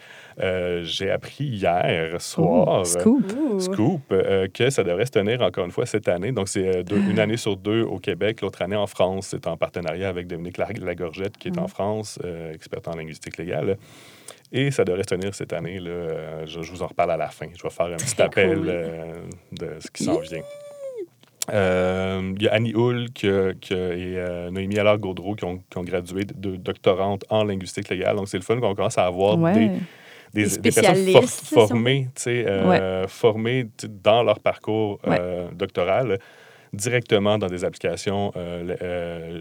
[0.82, 4.02] j'ai appris hier soir, scoop, scoop
[4.52, 6.32] que ça ça devrait se tenir encore une fois cette année.
[6.32, 9.28] Donc, c'est une année sur deux au Québec, l'autre année en France.
[9.30, 12.18] C'est en partenariat avec Dominique Lagorgette, qui est en France,
[12.52, 13.76] experte en linguistique légale.
[14.52, 15.78] Et ça devrait se tenir cette année.
[15.78, 16.46] Là.
[16.46, 17.46] Je, vous en reparle à la fin.
[17.56, 18.62] Je vais faire un petit appel
[19.52, 20.42] de ce qui s'en vient.
[21.52, 23.26] Euh, il y a Annie Hull et
[23.72, 28.16] euh, Noémie Allard-Gaudreau qui ont, gradué de, doctorantes en linguistique légale.
[28.16, 29.70] Donc, c'est le fun qu'on commence à avoir des,
[30.32, 35.00] des, personnes formées, euh, formées dans leur parcours
[35.52, 36.18] doctoral
[36.72, 38.32] directement dans des applications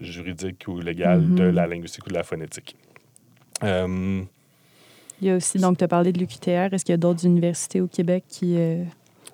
[0.02, 1.54] juridiques ou légales de mm-hmm.
[1.54, 2.76] la linguistique ou de la phonétique.
[5.22, 6.74] Il y a aussi, donc, tu as parlé de l'UQTR.
[6.74, 8.56] Est-ce qu'il y a d'autres universités au Québec qui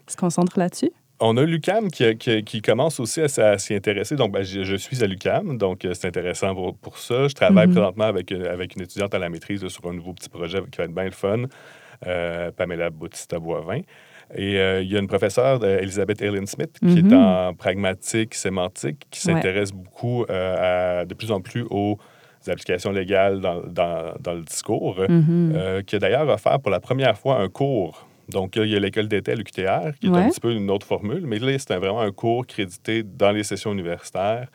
[0.08, 0.92] se concentrent là-dessus?
[1.20, 4.16] On a l'UCAM qui, qui, commence aussi à, s'y intéresser.
[4.16, 7.30] Donc, ben, je, suis à l'UCAM, donc euh, c'est intéressant pour, ça.
[7.30, 7.72] Je travaille mm-hmm.
[7.72, 10.78] présentement avec, euh, avec une étudiante à la maîtrise sur un nouveau petit projet qui
[10.78, 11.44] va être bien le fun,
[12.06, 13.82] euh, Pamela Bautista-Boivin.
[14.36, 17.50] Et il y a une professeure, Elisabeth Ellen Smith, qui est mm-hmm.
[17.50, 22.00] en pragmatique, sémantique, qui s'intéresse beaucoup de plus en plus aux
[22.52, 25.84] applications légales dans, dans, le discours, mm-hmm.
[25.84, 29.08] qui a d'ailleurs offert pour la première fois un cours donc, il y a l'école
[29.08, 32.12] d'été l'UQTR, qui est un petit peu une autre formule, mais là, c'était vraiment un
[32.12, 34.48] cours crédité dans les sessions universitaires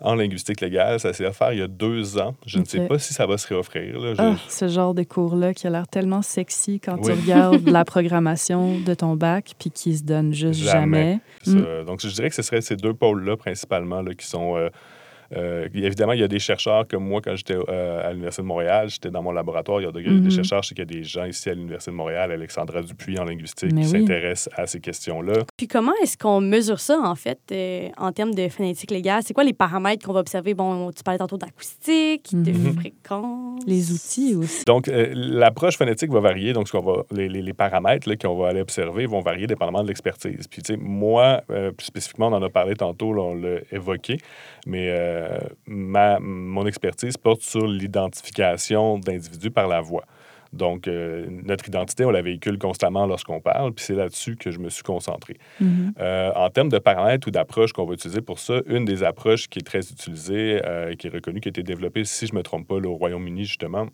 [0.00, 1.00] en linguistique légale.
[1.00, 2.36] Ça s'est offert il y a deux ans.
[2.46, 3.98] Je ne sais pas si ça va se réoffrir.
[3.98, 4.14] Là.
[4.18, 8.78] Ah, ce genre de cours-là qui a l'air tellement sexy quand tu regardes la programmation
[8.78, 11.18] de ton bac puis qui se donne juste jamais.
[11.46, 11.84] Mm.
[11.86, 14.56] Donc, je dirais que ce serait ces deux pôles-là principalement là, qui sont...
[14.56, 14.68] Euh,
[15.36, 18.46] euh, évidemment, il y a des chercheurs comme moi, quand j'étais euh, à l'Université de
[18.46, 20.30] Montréal, j'étais dans mon laboratoire, il y a des mhm.
[20.30, 23.18] chercheurs, je sais qu'il y a des gens ici à l'Université de Montréal, Alexandra Dupuis
[23.18, 25.44] en linguistique, qui s'intéressent à ces questions-là.
[25.56, 29.22] Puis comment est-ce qu'on mesure ça, en fait, euh, en termes de phonétique légale?
[29.24, 30.54] C'est quoi les paramètres qu'on va observer?
[30.54, 32.74] Bon, tu parlais tantôt d'acoustique, de mhm.
[32.74, 33.62] fréquence.
[33.66, 34.64] Les outils aussi.
[34.64, 36.52] Donc, l'approche phonétique va varier.
[36.54, 39.88] Donc, ce qu'on va, les, les, paramètres qu'on va aller observer vont varier dépendamment de
[39.88, 40.46] l'expertise.
[40.48, 44.18] Puis, tu sais, moi, plus spécifiquement, on en a parlé tantôt, on l'a évoqué,
[44.66, 44.88] mais
[45.18, 50.04] euh, ma, mon expertise porte sur l'identification d'individus par la voix.
[50.52, 54.58] Donc, euh, notre identité, on la véhicule constamment lorsqu'on parle, puis c'est là-dessus que je
[54.58, 55.36] me suis concentré.
[55.62, 55.92] Mm-hmm.
[56.00, 59.48] Euh, en termes de paramètres ou d'approches qu'on va utiliser pour ça, une des approches
[59.48, 62.38] qui est très utilisée et qui est reconnue, qui a été développée, si je ne
[62.38, 63.88] me trompe pas, au Royaume-Uni, justement,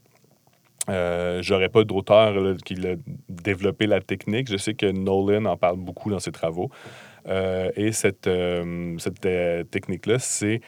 [0.90, 2.94] euh, J'aurais pas d'auteur qui a
[3.30, 4.50] développé la technique.
[4.50, 6.70] Je sais que Nolan en parle beaucoup dans ses travaux.
[7.26, 8.28] et cette,
[8.98, 10.60] cette technique-là, c'est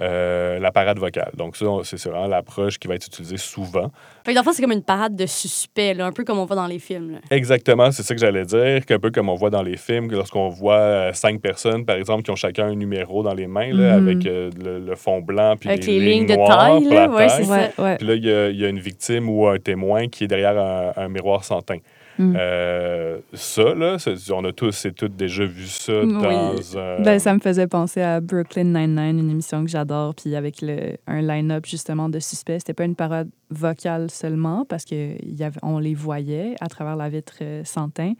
[0.00, 1.30] euh, la parade vocale.
[1.36, 3.92] Donc, ça, c'est vraiment l'approche qui va être utilisée souvent.
[4.24, 6.80] Fait que, c'est comme une parade de suspect, un peu comme on voit dans les
[6.80, 7.20] films.
[7.30, 10.48] Exactement, c'est ça que j'allais dire, qu'un peu comme on voit dans les films, lorsqu'on
[10.48, 13.98] voit euh, cinq personnes, par exemple, qui ont chacun un numéro dans les mains, là,
[13.98, 14.08] mhm.
[14.08, 16.84] avec euh, le, fond blanc, puis avec les, lignes, de taille.
[16.84, 17.96] Là, ouais, ça.
[17.96, 21.08] Puis là, il y, a une victime ou un témoin qui est derrière un, un
[21.08, 21.78] miroir sans teint.
[22.18, 22.34] Mm.
[22.36, 23.96] Euh, ça, là,
[24.32, 28.20] on a tous et toutes déjà vu ça dans Ben, ça me faisait penser à
[28.20, 32.58] Brooklyn Nine-Nine, une émission que j'adore, puis avec le, un line-up justement de suspects.
[32.58, 37.62] C'était pas une parade vocale seulement, parce qu'on les voyait à travers la vitre euh,
[37.64, 38.14] sans teint,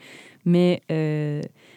[0.44, 0.82] mais...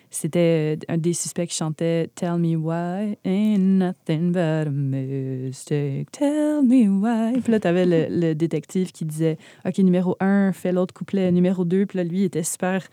[0.08, 6.12] Euh, c'était un des suspects qui chantait Tell me why, ain't nothing but a mistake.
[6.12, 7.40] Tell me why.
[7.42, 11.32] Puis là, t'avais le, le détective qui disait OK, numéro un, fais l'autre couplet.
[11.32, 12.84] Numéro deux, puis là, lui, il était super.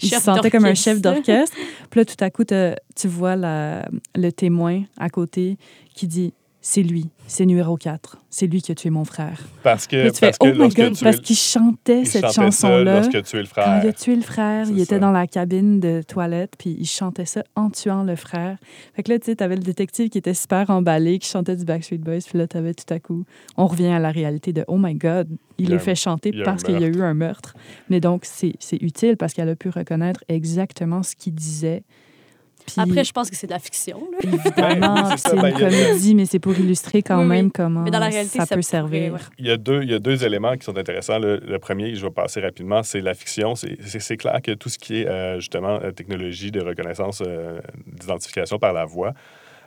[0.00, 1.56] Il se sentait comme un chef d'orchestre.
[1.90, 5.56] puis là, tout à coup, tu vois la, le témoin à côté
[5.94, 6.32] qui dit
[6.68, 8.18] c'est lui, c'est numéro 4.
[8.28, 9.40] C'est lui qui a tué mon frère.
[9.62, 13.02] Parce que, parce que oh parce qu'il chantait cette chanson-là.
[13.02, 13.80] Lorsque tué le frère.
[13.84, 17.24] il a tué le frère, il était dans la cabine de toilette, puis il chantait
[17.24, 18.58] ça en tuant le frère.
[18.94, 21.64] Fait que là, tu sais, t'avais le détective qui était super emballé, qui chantait du
[21.64, 23.24] Backstreet Boys, puis là, t'avais tout à coup,
[23.56, 26.80] on revient à la réalité de Oh my God, il, est fait chanter parce qu'il
[26.80, 27.54] y a eu un meurtre.
[27.90, 31.84] Mais donc, c'est utile parce qu'elle a pu reconnaître exactement ce qu'il disait
[32.76, 34.00] après, je pense que c'est de la fiction.
[34.22, 39.18] Évidemment, c'est une comédie, mais c'est pour illustrer quand même comment ça, peut servir.
[39.38, 41.18] Il, y a deux, il y a deux éléments qui sont intéressants.
[41.18, 43.54] Le, premier, je vais passer rapidement, c'est la fiction.
[43.54, 48.58] C'est clair que tout ce qui est euh, justement euh, technologie de reconnaissance, euh, d'identification
[48.58, 49.12] par la voix,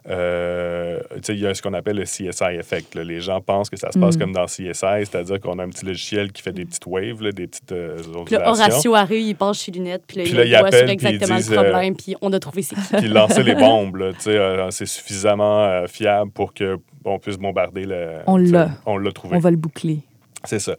[0.07, 2.95] euh, il y a ce qu'on appelle le CSI effect.
[2.95, 4.19] Les gens pensent que ça se passe mm.
[4.19, 7.47] comme dans CSI, c'est-à-dire qu'on a un petit logiciel qui fait des petites waves, des
[7.47, 10.77] petites euh, Puis là, Horatio arrive, il passe chez Lunettes, puis là, puis là, il,
[10.77, 12.95] sur exactement le euh, problème, puis on a trouvé c'est qui.
[12.97, 18.19] Puis lancer les bombes, c'est suffisamment fiable pour qu'on puisse bombarder le...
[18.27, 18.69] On l'a.
[18.85, 19.35] On l'a trouvé.
[19.35, 19.99] On va le boucler.
[20.45, 20.75] C'est ça.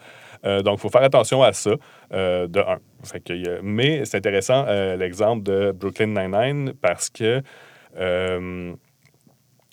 [0.62, 1.72] donc, il faut faire attention à ça,
[2.10, 2.78] de un.
[3.02, 4.64] Fait que, mais c'est intéressant
[4.96, 7.42] l'exemple de Brooklyn Nine-Nine parce que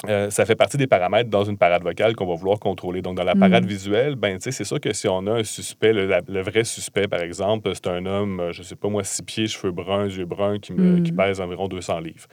[0.08, 3.02] euh, ça fait partie des paramètres dans une parade vocale qu'on va vouloir contrôler.
[3.02, 3.68] Donc, dans la parade Mm.
[3.68, 7.08] visuelle, ben, c'est sûr que si on a un suspect, le, la- le vrai suspect,
[7.08, 10.26] par exemple, c'est un homme, euh, je sais pas moi, six pieds, cheveux bruns, yeux
[10.26, 11.04] bruns, qui, me- Mm.
[11.04, 12.28] qui pèse environ 200 livres.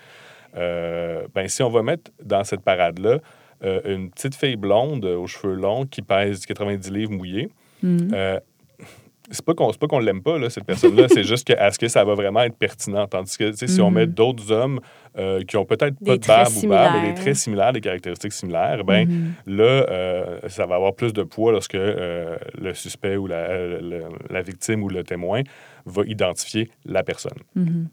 [0.57, 3.18] Euh, ben, si on va mettre dans cette parade-là
[3.64, 7.48] euh, une petite fille blonde aux cheveux longs qui pèse 90 livres mouillés,
[7.83, 8.09] Mhm.
[9.30, 11.88] C'est pas qu'on pas qu'on l'aime pas là, cette personne-là, c'est juste que est-ce que
[11.88, 13.06] ça va vraiment être pertinent?
[13.06, 14.80] Tandis que si on met d'autres hommes
[15.18, 18.32] euh, qui ont peut-être pas de barbe ou barbe, mais des traits similaires, des caractéristiques
[18.32, 19.32] similaires, ben Mhm.
[19.46, 24.04] là euh, ça va avoir plus de poids lorsque euh, le suspect ou la, le-
[24.30, 25.42] la victime ou le témoin
[25.87, 27.88] va identifier la personne Mhm.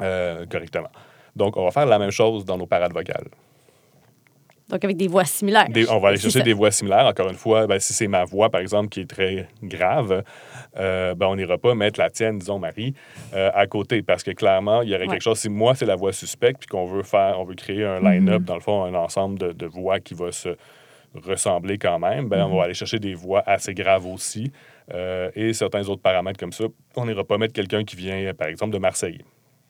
[0.00, 0.90] euh, correctement.
[1.36, 3.28] Donc on va faire la même chose dans nos parades vocales.
[4.68, 5.66] Donc, avec des voix similaires.
[5.68, 6.44] Des- on va aller chercher ça.
[6.44, 7.04] des voix similaires.
[7.04, 10.22] Encore une fois, ben, si c'est ma voix, par exemple, qui est très grave,
[10.78, 12.94] euh, ben, on n'ira pas mettre la tienne, disons Marie,
[13.34, 14.02] euh, à côté.
[14.02, 15.10] Parce que clairement, il y aurait Ouais.
[15.10, 15.38] quelque chose.
[15.38, 18.08] Si moi, c'est la voix suspecte, puis qu'on veut faire, on veut créer un Mhm.
[18.10, 20.56] line-up, dans le fond, un ensemble de, de voix qui va se
[21.14, 22.52] ressembler quand même, ben, Mhm.
[22.52, 24.50] on va aller chercher des voix assez graves aussi.
[24.92, 26.64] euh, et certains autres paramètres comme ça.
[26.96, 29.20] On n'ira pas mettre quelqu'un qui vient, par exemple, de Marseille,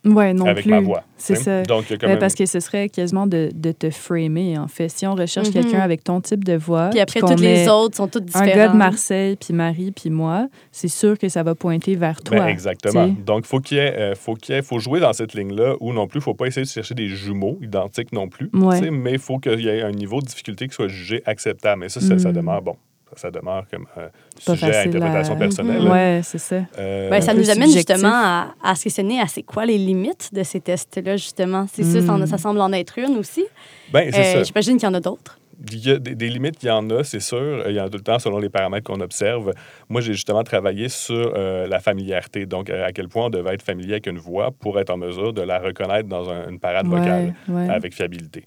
[0.04, 0.70] Ouais, non avec plus.
[0.70, 1.04] ma voix.
[1.16, 1.62] C'est ça.
[1.62, 4.58] Donc, il y a quand même- Parce que ce serait quasiment de, de te framer,
[4.58, 4.88] en fait.
[4.88, 5.52] Si on recherche Mhm.
[5.54, 8.54] quelqu'un avec ton type de voix, Puis après, toutes les autres sont toutes un différentes.
[8.56, 12.36] gars de Marseille, puis Marie, puis moi, c'est sûr que ça va pointer vers Ben,
[12.38, 12.50] toi.
[12.50, 13.14] exactement.
[13.24, 15.74] Donc, faut qu'il y ait, euh, faut qu'il y ait- faut jouer dans cette ligne-là
[15.80, 18.50] où non plus, faut pas essayer de chercher des jumeaux identiques non plus.
[18.54, 18.90] Ouais.
[18.90, 21.80] Mais il faut qu'il y ait un niveau de difficulté qui soit jugé acceptable.
[21.82, 22.32] Mais ça, ça, ça Mm.
[22.32, 22.76] demeure bon.
[23.14, 24.10] Ça, ça demeure comme un Pas
[24.42, 25.88] sujet à facile interprétation à- personnelle.
[25.88, 26.56] Ouais, c'est ça.
[26.78, 27.94] Euh, Ben, ça nous amène subjectif.
[27.96, 31.66] justement à, à se questionner à c'est quoi les limites de ces tests-là, justement?
[31.72, 32.26] C'est ça, ça, en- Mm.
[32.26, 33.44] ça semble en être une aussi.
[33.92, 34.42] ben, c'est Euh, ça.
[34.44, 35.38] J'imagine qu'il y en a d'autres.
[35.70, 37.62] Il y a des, des limites, il y en a, c'est sûr.
[37.68, 39.52] Il y en a tout le temps selon les paramètres qu'on observe.
[39.88, 42.46] Moi, j'ai justement travaillé sur euh, la familiarité.
[42.46, 44.96] Donc, euh, à quel point on devait être familier avec une voix pour être en
[44.96, 47.34] mesure de la reconnaître dans un- une parade vocale.
[47.48, 48.44] Ouais, avec fiabilité.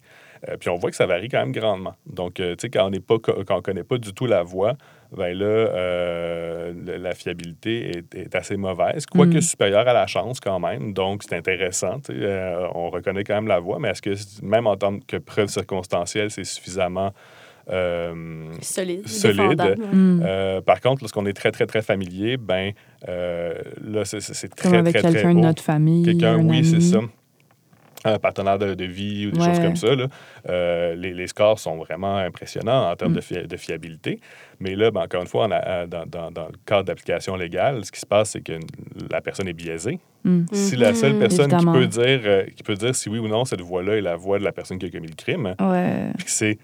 [0.49, 1.95] Euh, puis on voit que ça varie quand même grandement.
[2.05, 4.25] Donc, euh, tu sais, quand on n'est pas, co- quand on connaît pas du tout
[4.25, 4.73] la voix,
[5.11, 9.41] ben là, euh, la fiabilité est, est assez mauvaise, quoique Mm.
[9.41, 10.93] supérieure à la chance quand même.
[10.93, 11.99] Donc, c'est intéressant.
[12.09, 14.13] euh, on reconnaît quand même la voix, mais est-ce que
[14.43, 17.13] même en tant que preuve circonstancielle, c'est suffisamment
[17.69, 19.07] euh, Solide.
[19.07, 19.75] Solide?
[19.91, 20.21] Mm.
[20.23, 22.71] euh, par contre, lorsqu'on est très, très, très familier, ben
[23.09, 26.03] euh, là, c'est- c'est Comme très, avec très, très quelqu'un de notre famille.
[26.05, 26.65] Quelqu'un, un oui, ami.
[26.65, 26.99] c'est ça.
[28.05, 29.95] Un partenaire de, de vie ou des choses comme ça.
[29.95, 30.07] là.
[30.49, 33.15] Euh, les, les scores sont vraiment impressionnants en termes Mm.
[33.15, 34.19] de, fi- de fiabilité.
[34.59, 37.35] Mais là, ben, encore une fois, on a- euh, dans, dans- dans le cadre d'application
[37.35, 38.53] légale, ce qui se passe, c'est que
[39.11, 39.99] la personne est biaisée.
[40.23, 40.45] Mm.
[40.51, 41.19] Si la seule Mhm.
[41.19, 44.01] personne qui peut, dire, euh, qui peut dire si oui ou non cette voix-là est
[44.01, 46.57] la voix de la personne qui a commis le crime, Ouais, puis que c'est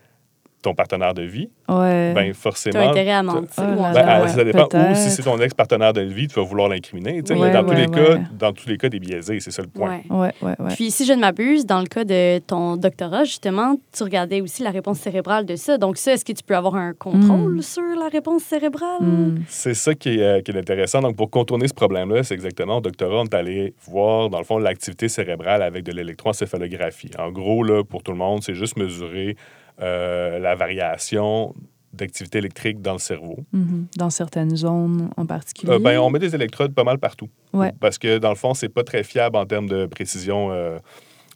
[0.61, 2.13] ton partenaire de vie, ouais.
[2.13, 3.63] ben Tu as forcément, intérêt à mentir.
[3.63, 4.65] Là ou à- ben, ouais, ça dépend.
[4.73, 7.21] Ou si c'est ton ex-partenaire de vie, tu vas vouloir l'incriminer.
[7.21, 9.67] dans, Ouais, tous les ouais, cas, dans tous les cas, t'es biaisé, c'est ça le
[9.67, 10.01] point.
[10.09, 10.15] Ouais.
[10.17, 10.75] Ouais, ouais, ouais.
[10.75, 14.61] Puis, si je ne m'abuse, dans le cas de ton doctorat, justement, tu regardais aussi
[14.63, 15.77] la réponse cérébrale de ça.
[15.77, 17.61] Donc, ça, est-ce que tu peux avoir un contrôle Mm.
[17.61, 19.01] sur la réponse cérébrale?
[19.01, 19.35] Mm.
[19.47, 21.01] C'est ça qui est, euh, qui est intéressant.
[21.01, 24.43] Donc, pour contourner ce problème-là, c'est exactement au doctorat, on est allé voir, dans le
[24.45, 27.11] fond, l'activité cérébrale avec de l'électroencéphalographie.
[27.19, 29.35] En gros, là, pour tout le monde, c'est juste mesurer
[29.81, 31.53] euh, la variation
[31.93, 33.37] d'activité électrique dans le cerveau.
[33.51, 33.87] Mhm.
[33.97, 35.73] Dans certaines zones en particulier.
[35.73, 37.27] Euh, ben, on met des électrodes pas mal partout.
[37.53, 37.73] Ouais.
[37.79, 40.77] Parce que, dans le fond, c'est pas très fiable en termes de précision, euh,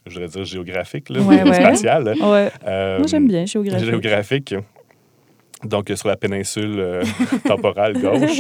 [0.07, 2.13] je voudrais dire géographique, là, Ouais, spatiale.
[2.21, 2.51] Ouais.
[2.65, 3.85] Euh, Moi, j'aime bien géographie.
[3.85, 4.55] géographique.
[5.63, 7.01] Donc, sur la péninsule
[7.45, 8.39] temporale gauche.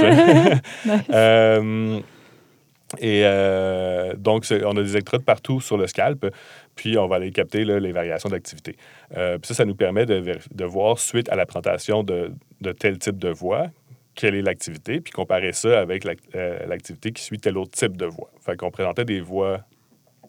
[2.99, 6.27] Et euh, donc, on a des électrodes partout sur le scalp,
[6.75, 8.75] puis on va aller capter là, les variations d'activité.
[9.17, 12.31] Euh, puis ça, ça nous permet de, voir, suite à la présentation de,
[12.61, 13.67] de tel type de voix,
[14.15, 16.05] quelle est l'activité, puis comparer ça avec
[16.35, 18.29] euh, l'activité qui suit tel autre type de voix.
[18.39, 19.59] Fait qu'on présentait des voix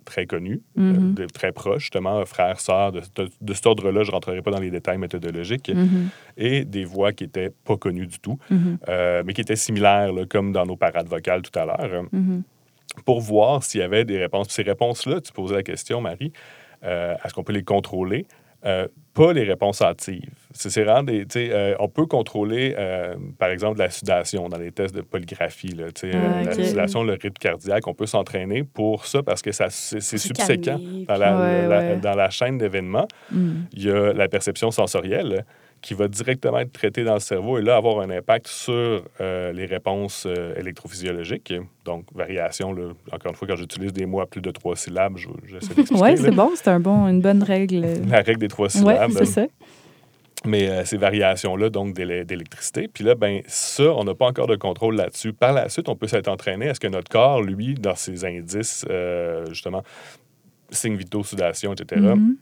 [0.04, 4.12] très connues, de- très proches, justement, frères, sœurs, de, de- de cet ordre-là, je ne
[4.12, 6.08] rentrerai pas dans les détails méthodologiques, Mhm.
[6.36, 8.78] et des voix qui n'étaient pas connues du tout, Mhm.
[8.88, 12.04] euh, mais qui étaient similaires, là, comme dans nos parades vocales tout à l'heure.
[13.04, 14.46] Pour voir s'il y avait des réponses.
[14.48, 16.32] Puis ces réponses-là, tu posais la question, Marie,
[16.84, 18.26] euh, est-ce qu'on peut les contrôler?
[18.64, 20.30] Euh, pas les réponses hâtives.
[20.52, 20.70] C'est
[21.04, 21.24] des.
[21.30, 25.68] sais, euh, on peut contrôler, euh, par exemple, la sudation dans les tests de polygraphie.
[25.68, 26.42] Là, Ah.
[26.42, 30.78] La sudation, le rythme cardiaque, on peut s'entraîner pour ça parce que ça- c'est subséquent.
[30.78, 31.96] calmer, Dans la, Ouais, la- ouais.
[31.98, 33.66] dans la chaîne d'événements, Mhm.
[33.72, 35.44] il y a la perception sensorielle
[35.86, 39.52] qui va directement être traitée dans le cerveau et là avoir un impact sur euh,
[39.52, 41.54] les réponses euh, électrophysiologiques.
[41.84, 45.16] Donc, variation, là, encore une fois, quand j'utilise des mots à plus de trois syllabes,
[45.16, 46.02] je- j'essaie d'expliquer.
[46.02, 46.16] Là.
[46.16, 47.86] c'est bon, c'est un bon, une bonne règle.
[48.10, 49.12] La règle des trois syllabes.
[49.12, 49.46] c'est ça.
[50.44, 52.88] Mais euh, ces variations-là, donc d'électricité.
[52.92, 55.32] Puis là, ben ça, on n'a pas encore de contrôle là-dessus.
[55.32, 56.66] Par la suite, on peut s'être entraîné.
[56.66, 58.84] Est-ce que notre corps, lui, dans ses indices,
[59.48, 59.82] justement,
[60.70, 62.36] signes vitaux, sudation, etc., Mhm.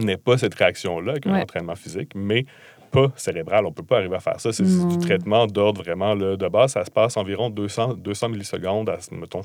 [0.00, 1.42] n'ait pas cette réaction-là avec un Ouais.
[1.42, 2.46] entraînement physique, mais
[2.92, 3.64] pas cérébral.
[3.64, 4.52] On ne peut pas arriver à faire ça.
[4.52, 6.72] C'est du traitement d'ordre vraiment là, de base.
[6.72, 9.42] Ça se passe environ 200, 200 millisecondes à, mettons,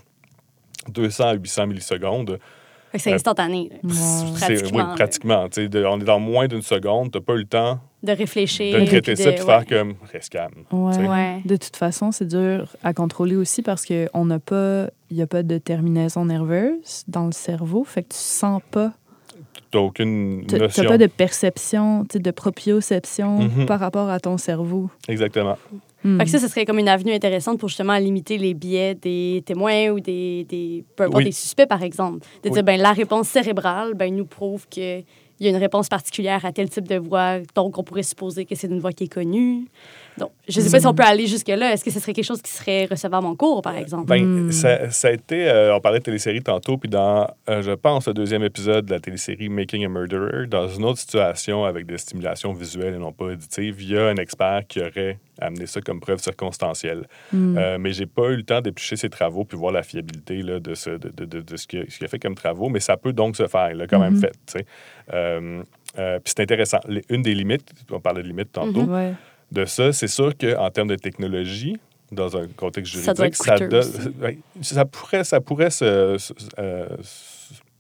[0.90, 2.40] 200 à 800 millisecondes.
[2.96, 3.70] C'est Euh, instantané.
[3.84, 3.90] là.
[4.38, 5.48] Pratiquement, Oui, pratiquement.
[5.50, 7.12] De- on est dans moins d'une seconde.
[7.12, 8.80] Tu n'as pas eu le temps De réfléchir.
[8.80, 9.46] de traiter puis ça de- puis ouais.
[9.46, 10.64] faire comme reste calme.
[10.72, 11.42] Ouais.
[11.46, 15.28] De toute façon, c'est dur à contrôler aussi parce qu'on n'a pas, il n'y a
[15.28, 18.94] pas de terminaison nerveuse dans le cerveau, fait que tu sens pas,
[19.74, 20.86] n'as aucune tu n'as notion.
[20.86, 23.66] pas de perception, tu de proprioception Mhm.
[23.66, 24.90] par rapport à ton cerveau.
[25.08, 25.58] Exactement.
[26.04, 26.20] Hmm.
[26.20, 29.42] Fait que ça, ce serait comme une avenue intéressante pour justement limiter les biais des
[29.46, 31.26] témoins ou des, des, peu importe, Oui.
[31.26, 32.20] des suspects, par exemple.
[32.44, 32.52] De Oui.
[32.52, 34.68] dire, ben, la réponse cérébrale ben, nous prouve
[35.38, 38.46] qu'il y a une réponse particulière à tel type de voix, donc on pourrait supposer
[38.46, 39.66] que c'est une voix qui est connue.
[40.18, 41.74] Donc, je ne sais pas si on peut aller jusque-là.
[41.74, 44.08] Est-ce que ce serait quelque chose qui serait recevable en cours, par exemple?
[44.08, 47.72] Ben, ça, ça a été, euh, on parlait de télésérie tantôt, puis dans, euh, je
[47.72, 51.86] pense, le deuxième épisode de la télésérie Making a Murderer, dans une autre situation avec
[51.86, 55.66] des stimulations visuelles et non pas auditives, il y a un expert qui aurait amené
[55.68, 57.08] ça comme preuve circonstancielle.
[57.34, 57.58] Hmm.
[57.58, 60.60] Euh, mais j'ai pas eu le temps d'éplucher ses travaux puis voir la fiabilité là,
[60.60, 63.48] de, ce, de, de, ce qu'il a, fait comme travaux, mais ça peut donc se
[63.48, 63.72] faire.
[63.72, 64.22] Il l'a quand même Mhm.
[64.22, 64.66] fait.
[65.14, 65.64] Euh,
[65.98, 66.80] euh, puis c'est intéressant.
[67.10, 68.84] Une des limites, on parlait de limites tantôt.
[68.84, 69.14] Ouais.
[69.52, 71.78] de ça, c'est sûr qu'en termes de technologie,
[72.12, 76.88] dans un contexte juridique, Ça donne- pourrait, ça pourrait se, se- euh,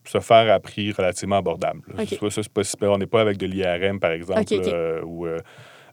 [0.06, 1.82] se faire à prix relativement abordable.
[2.30, 2.42] Ça, ça,
[2.80, 2.88] pas.
[2.90, 5.40] On n'est pas avec de l'IRM, par exemple, euh, ou, euh,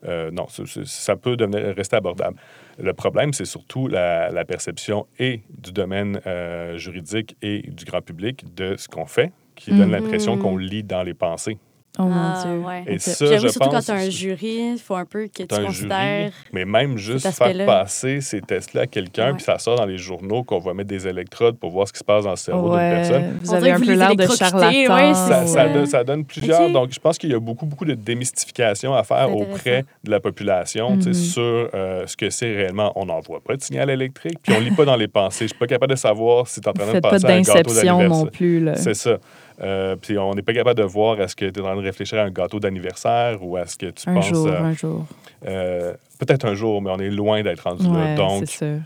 [0.07, 0.47] euh, non,
[0.85, 2.37] ça, peut devenir, rester abordable.
[2.79, 8.03] Le problème, c'est surtout la, la perception et du domaine euh, juridique et du grand
[8.03, 9.93] public de ce qu'on fait, qui donne Mhm.
[9.93, 11.59] l'impression qu'on lit dans les pensées.
[11.97, 12.66] Oh Ah, mon Dieu.
[12.66, 12.84] ouais.
[12.88, 13.86] Et ça, J'avoue, je surtout quand pense...
[13.86, 16.22] tu as un jury, il faut un peu que tu un considères.
[16.24, 19.34] jury, mais même juste faire passer ces tests-là à quelqu'un, Ouais.
[19.34, 22.01] puis ça sort dans les journaux qu'on va mettre des électrodes pour voir ce qui
[22.01, 23.38] se passe dans le cerveau d'une personne.
[23.40, 24.68] vous On avez un peu l'air de charlatan.
[24.95, 26.70] ouais, Ça, ça donne, ça donne plusieurs.
[26.70, 30.18] Donc, je pense qu'il y a beaucoup, beaucoup de démystification à faire auprès de la
[30.20, 31.14] population Mhm.
[31.14, 31.42] sur
[31.74, 32.92] euh, ce que c'est réellement.
[32.97, 35.45] On n'envoie pas de signal électrique, puis on lit pas dans les pensées.
[35.45, 37.26] Je suis pas capable de savoir si tu es en train de Faites pas passer
[37.26, 38.59] un gâteau non plus.
[38.61, 38.74] Là.
[38.74, 39.18] C'est ça.
[39.63, 41.81] Euh, puis on n'est pas capable de voir est-ce que tu es en train de
[41.83, 44.27] réfléchir à un gâteau d'anniversaire ou est-ce que tu Un penses.
[44.29, 45.07] jour, un jour.
[45.47, 47.91] euh, Peut-être un jour, mais on est loin d'être rendu là.
[47.93, 48.79] Ouais, Donc, c'est sûr.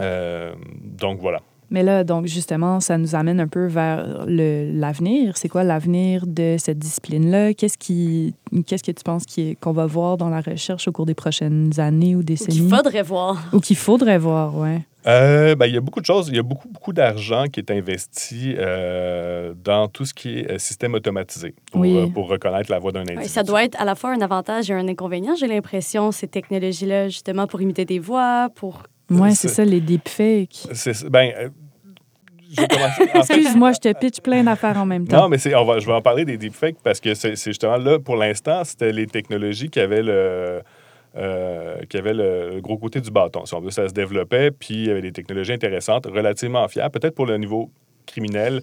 [0.00, 1.40] euh, donc voilà.
[1.70, 5.36] Mais là, donc justement, ça nous amène un peu vers le- l'avenir.
[5.36, 7.54] C'est quoi l'avenir de cette discipline-là?
[7.54, 8.34] Qu'est-ce qui,
[8.66, 9.24] qu'est-ce que tu penses
[9.60, 12.58] qu'on va voir dans la recherche au cours des prochaines années ou Ou décennies?
[12.60, 13.48] qu'il faudrait voir.
[13.52, 14.82] Ou qu'il faudrait voir, ouais.
[15.08, 16.28] Euh, ben, il y a beaucoup de choses.
[16.28, 20.50] Il y a beaucoup, beaucoup d'argent qui est investi euh, dans tout ce qui est
[20.50, 21.96] euh, système automatisé pour, Oui.
[21.96, 23.28] euh, pour reconnaître la voix d'un individu.
[23.28, 27.08] Ça doit être à la fois un avantage et un inconvénient, j'ai l'impression, ces technologies-là,
[27.08, 28.82] justement, pour imiter des voix, pour.
[29.10, 30.66] Ouais, C'est- ça, les deepfakes.
[31.10, 31.48] Ben, euh,
[33.14, 35.22] Excuse-moi, je te pitch plein d'affaires en même temps.
[35.22, 37.98] Non, mais on va, je vais en parler des deepfakes parce que c'est, justement là,
[37.98, 40.62] pour l'instant, c'était les technologies qui avaient le,
[41.16, 43.44] euh, qui avaient le, le gros côté du bâton.
[43.46, 46.98] Si on veut, ça se développait, puis il y avait des technologies intéressantes, relativement fiables,
[46.98, 47.70] peut-être pour le niveau
[48.06, 48.62] criminel,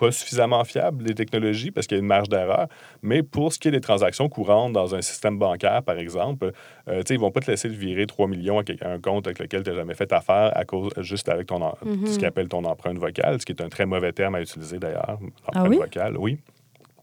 [0.00, 2.66] pas suffisamment fiable, les technologies, parce qu'il y a une marge d'erreur.
[3.02, 6.52] Mais pour ce qui est des transactions courantes dans un système bancaire, par exemple,
[6.88, 9.70] euh, ils vont pas te laisser virer 3 millions à un compte avec lequel tu
[9.70, 12.06] n'as jamais fait affaire à cause, juste avec ton, en- Mhm.
[12.06, 14.78] ce qu'ils appellent ton empreinte vocale, ce qui est un très mauvais terme à utiliser
[14.78, 15.18] d'ailleurs.
[15.20, 15.76] Ah Empreinte oui?
[15.76, 16.38] vocale, oui.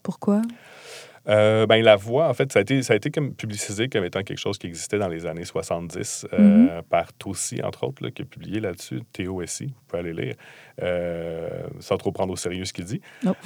[0.02, 0.42] Pourquoi?
[1.28, 4.04] Euh, ben, la voix, en fait, ça a, été, ça a été comme publicisé comme
[4.04, 6.38] étant quelque chose qui existait dans les années 70 euh,
[6.78, 6.82] Mhm.
[6.88, 10.34] par Tossi, entre autres, là, qui a publié là-dessus, TOSI, vous pouvez aller lire,
[10.82, 11.48] euh,
[11.80, 13.00] sans trop prendre au sérieux ce qu'il dit,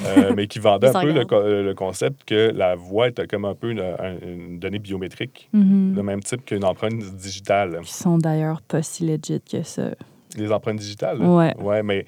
[0.07, 3.71] euh, mais qui vendait un peu le, concept que la voix était comme un peu
[3.71, 5.95] une, un- une donnée biométrique, Mhm.
[5.97, 7.81] le même type qu'une empreinte digitale.
[7.83, 9.91] Qui sont d'ailleurs pas si legit que ça.
[10.37, 11.21] Les empreintes digitales?
[11.21, 11.55] Ouais.
[11.61, 12.07] Ouais, mais,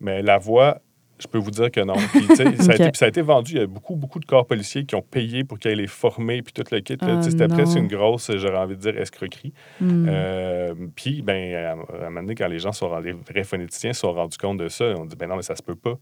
[0.00, 0.80] mais la voix,
[1.20, 1.94] je peux vous dire que non.
[1.94, 3.52] Puis, ça, a été, puis ça a été vendu.
[3.52, 6.42] Il y a beaucoup, beaucoup de corps policiers qui ont payé pour qu'ils les former,
[6.42, 6.96] puis tout le kit.
[7.00, 9.52] sais, C'était presque une grosse, j'aurais envie de dire, escroquerie.
[9.80, 10.06] Hmm.
[10.08, 13.92] Euh, puis, ben, à, à un moment donné, quand les gens sont les vrais phonéticiens
[13.92, 15.98] se sont rendus compte de ça, on dit, ben non, mais ça se peut pas.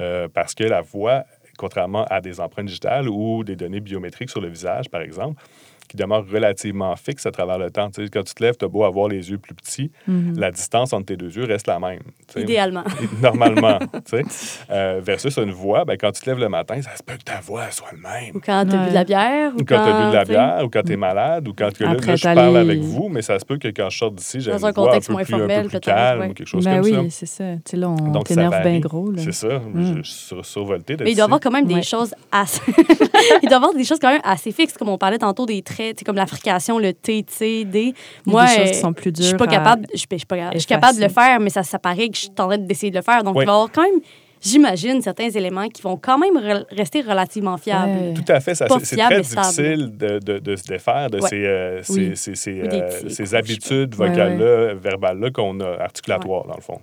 [0.00, 1.24] Euh, parce que la voix,
[1.58, 5.42] contrairement à des empreintes digitales ou des données biométriques sur le visage, par exemple,
[5.86, 7.90] qui demeurent relativement fixes à travers le temps.
[7.90, 10.38] Tu sais, quand tu te lèves, tu as beau avoir les yeux plus petits, Mhm.
[10.38, 12.00] la distance entre tes deux yeux reste la même.
[12.36, 12.84] Idéalement.
[13.22, 13.78] Normalement.
[13.78, 14.22] tu sais.
[14.70, 17.22] Euh, versus une voix, ben, quand tu te lèves le matin, ça se peut que
[17.22, 18.34] ta voix soit le même.
[18.36, 18.84] Ou quand tu as Ouais.
[18.84, 19.52] bu de la bière.
[19.54, 21.52] Ou Ou quand tu as bu de la bière, ou quand tu es malade, ou
[21.56, 23.88] quand que là, Après, là, je parle avec vous, mais ça se peut que quand
[23.90, 25.80] je sors d'ici, j'ai une un voix un peu moins plus, un peu formel, plus
[25.80, 26.28] calme, ouais.
[26.30, 27.44] ou quelque chose Ben comme oui, c'est ça.
[27.56, 29.14] Tu sais, là, on Donc, ça t'énerve bien gros.
[29.16, 29.22] Ça.
[29.24, 29.58] C'est ça.
[29.58, 29.96] Mm.
[29.98, 32.60] Je suis sur- survolté de Mais il doit y avoir quand même des choses assez.
[33.42, 35.62] il doit y avoir des choses quand même assez fixes, comme on parlait tantôt des
[35.62, 37.94] traits, tu sais, comme la frication, le T, T, D.
[38.24, 40.52] Moi, des choses euh, qui sont plus je suis dures pas capable, je, suis pas-
[40.52, 42.58] je suis capable de le faire, mais ça, ça paraît que je suis en train
[42.58, 43.22] d'essayer de le faire.
[43.22, 43.44] Donc, Oui.
[43.44, 44.00] il va y avoir quand même.
[44.46, 47.90] J'imagine, certains éléments qui vont quand même re- rester relativement fiables.
[47.90, 48.14] Ouais.
[48.14, 48.54] Tout à fait.
[48.54, 51.28] C'est très difficile de, de- de se défaire de Ouais.
[51.28, 52.12] ces, euh, Oui.
[52.16, 56.78] ces- ces, euh, ces habitudes Ouais, vocales-là, verbales-là qu'on a, articulatoires, dans le fond.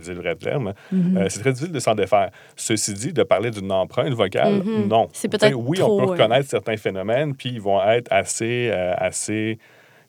[0.00, 0.72] C'est le vrai terme.
[0.92, 1.16] Mhm.
[1.16, 2.30] Euh, c'est très difficile de s'en défaire.
[2.56, 4.88] Ceci dit, de parler d'une empreinte vocale, Mhm.
[4.88, 5.08] non.
[5.12, 8.70] C'est peut-être Oui, trop, on peut euh, reconnaître certains phénomènes, puis ils vont être assez,
[8.72, 9.58] euh, assez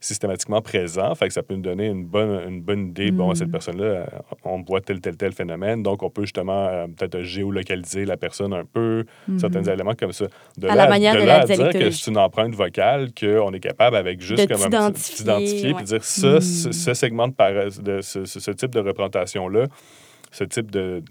[0.06, 1.14] systématiquement présents.
[1.16, 3.12] Fait que ça peut nous donner une bonne, une bonne idée.
[3.12, 3.36] Bon, Mhm.
[3.36, 4.06] cette personne-là, euh,
[4.44, 5.82] on voit tel, tel, tel phénomène.
[5.84, 9.40] Donc, on peut justement euh, peut-être géolocaliser la personne un peu, Mhm.
[9.40, 10.26] certains éléments comme ça.
[10.58, 12.54] De À là, la manière de de là la à dire que c'est une empreinte
[12.54, 15.24] vocale, qu'on est capable avec juste De comme un petit-
[15.68, 15.74] ouais.
[15.74, 16.42] puis dire ça, Mhm.
[16.42, 19.66] ce, ce segment de, ce, type de représentation-là,
[20.32, 21.02] ce type de,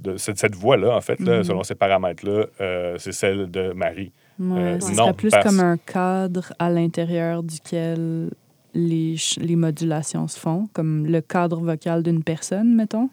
[0.00, 1.44] de cette, cette voix-là, en fait, là, Mhm.
[1.44, 4.12] selon ces paramètres-là, euh, c'est celle de Marie.
[4.40, 8.30] Ouais, Euh, ce non, serait plus parce- comme un cadre à l'intérieur duquel
[8.74, 13.10] les, les modulations se font, comme le cadre vocal d'une personne, mettons.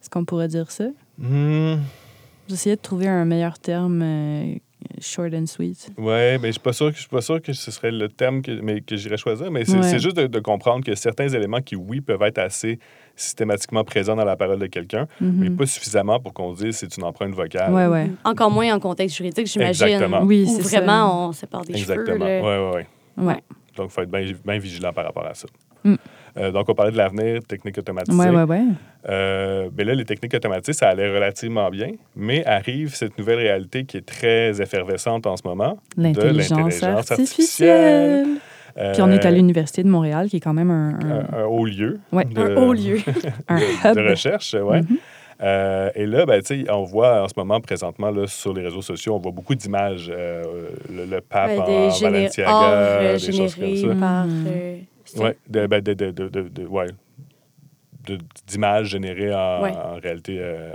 [0.00, 0.86] Est-ce qu'on pourrait dire ça?
[1.18, 1.76] Hmm,
[2.48, 4.54] J'essayais de trouver un meilleur terme euh,
[5.00, 5.88] short and sweet.
[5.98, 8.08] Ouais, mais je suis pas sûr que je suis pas sûr que ce serait le
[8.08, 9.50] terme que, mais, que j'irais choisir.
[9.50, 9.82] Mais c'est Ouais.
[9.82, 12.78] c'est juste de, de comprendre que certains éléments qui, oui, peuvent être assez
[13.16, 15.56] systématiquement présents dans la parole de quelqu'un, mais Mhm.
[15.56, 17.72] pas suffisamment pour qu'on dise c'est une empreinte vocale.
[17.72, 18.10] Ouais, ouais.
[18.24, 19.86] Encore moins en contexte juridique, j'imagine.
[19.86, 20.22] Exactement.
[20.22, 20.80] Oui, c'est ça.
[20.80, 22.26] vraiment on sépare des Exactement.
[22.26, 22.40] cheveux.
[22.42, 22.86] Ouais, ouais, ouais.
[23.24, 23.42] Ouais.
[23.76, 24.10] Donc, il faut être
[24.44, 25.46] bien vigilant par rapport à ça.
[25.84, 25.94] Mm.
[26.38, 28.18] Euh, donc, on parlait de l'avenir, techniques automatisées.
[28.18, 28.62] Ouais, ouais, ouais.
[29.08, 33.84] Euh, ben là, les techniques automatisées, ça allait relativement bien, mais arrive cette nouvelle réalité
[33.84, 35.78] qui est très effervescente en ce moment.
[35.96, 38.26] L'intelligence l'intelligence artificielle.
[38.78, 41.42] Euh, Puis on est à l'Université de Montréal, qui est quand même un, un- un,
[41.42, 42.98] un haut lieu de, Un haut lieu.
[43.48, 43.96] un hub.
[43.96, 44.54] de recherche.
[44.54, 44.80] Ouais.
[44.82, 44.98] Mhm.
[45.42, 48.62] Euh, et là, ben, tu sais, on voit en ce moment, présentement, là, sur les
[48.62, 50.10] réseaux sociaux, on voit beaucoup d'images.
[50.14, 53.94] euh, le, le pape Ouais, en Balenciaga, euh, des choses comme ça.
[54.00, 54.24] par...
[54.26, 54.44] Mhm.
[54.48, 56.86] euh, c'est- Ouais, de, ben, de, de, de, de- de- ouais,
[58.06, 59.72] de- d'images générées en, Ouais.
[59.72, 60.72] en réalité euh,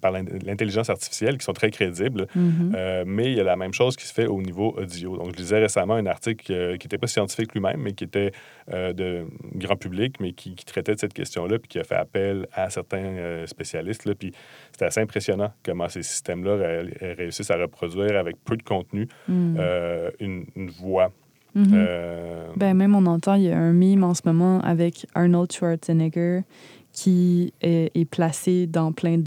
[0.00, 2.26] par l'in- l'intelligence artificielle qui sont très crédibles.
[2.34, 2.72] Mhm.
[2.74, 5.16] Euh, mais il y a la même chose qui se fait au niveau audio.
[5.16, 8.32] Donc, je lisais récemment un article euh, qui n'était pas scientifique lui-même, mais qui était
[8.72, 11.94] euh, de grand public, mais qui, qui traitait de cette question-là, puis qui a fait
[11.94, 14.04] appel à certains euh, spécialistes.
[14.06, 14.32] Là, puis
[14.72, 19.56] c'était assez impressionnant comment ces systèmes-là ré- réussissent à reproduire avec peu de contenu Mhm.
[19.58, 21.12] euh, une, une voix.
[21.56, 25.50] Euh, Ben, même on entend, il y a un mime en ce moment avec Arnold
[25.52, 26.40] Schwarzenegger
[26.96, 29.18] qui est, est placé dans plein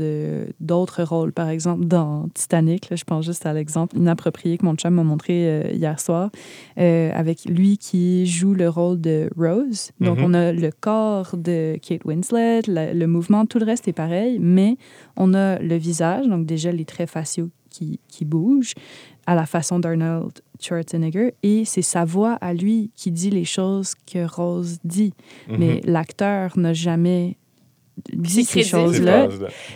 [0.59, 1.31] d'autres rôles.
[1.31, 5.03] Par exemple, dans Titanic, là, je pense juste à l'exemple inapproprié que mon chum m'a
[5.03, 6.31] montré euh, hier soir,
[6.79, 9.91] euh, avec lui qui joue le rôle de Rose.
[10.01, 10.23] Donc, Mhm.
[10.25, 14.39] on a le corps de Kate Winslet, la- le mouvement, tout le reste est pareil,
[14.39, 14.77] mais
[15.15, 18.73] on a le visage, donc déjà les traits faciaux qui, qui bougent
[19.27, 23.93] à la façon d'Arnold Schwarzenegger et c'est sa voix à lui qui dit les choses
[24.11, 25.13] que Rose dit.
[25.47, 25.55] mhm.
[25.59, 27.37] Mais l'acteur n'a jamais
[28.13, 29.27] dit ces choses-là.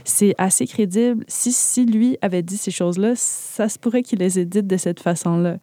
[0.03, 1.23] C'est assez crédible.
[1.27, 4.77] Si, si lui avait dit ces choses-là, ça se pourrait qu'il les ait dites de
[4.77, 5.57] cette façon-là.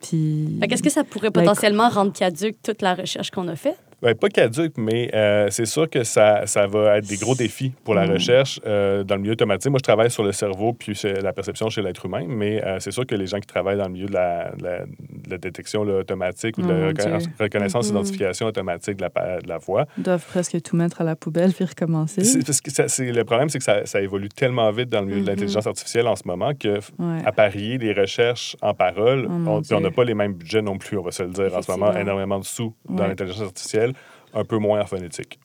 [0.00, 0.58] Puis...
[0.68, 3.78] Qu'est-ce que ça pourrait Ben, potentiellement rendre caduque toute la recherche qu'on a faite?
[4.06, 7.72] Ben, pas caduque, mais euh, c'est sûr que ça, ça va être des gros défis
[7.82, 8.10] pour la Mm.
[8.12, 9.68] recherche euh, dans le milieu automatique.
[9.68, 12.78] Moi, je travaille sur le cerveau puis chez la perception chez l'être humain, mais euh,
[12.78, 15.30] c'est sûr que les gens qui travaillent dans le milieu de la, de la- de
[15.30, 17.30] la détection là, automatique ou de Oh, la Dieu.
[17.40, 17.96] reconnaissance, Mhm.
[17.96, 21.52] identification automatique de la, de la voix, Ils doivent presque tout mettre à la poubelle
[21.52, 22.22] puis recommencer.
[22.46, 25.22] parce que ça- le problème, c'est que ça, ça évolue tellement vite dans le milieu
[25.22, 27.22] de l'intelligence artificielle en ce moment que Ouais.
[27.24, 30.62] à parier les recherches en parole, Oh, on puis on n'a pas les mêmes budgets
[30.62, 31.56] non plus, on va se le dire.
[31.56, 33.08] En ce moment, énormément de sous dans Ouais.
[33.08, 33.94] l'intelligence artificielle,
[34.36, 35.38] un peu moins en phonétique.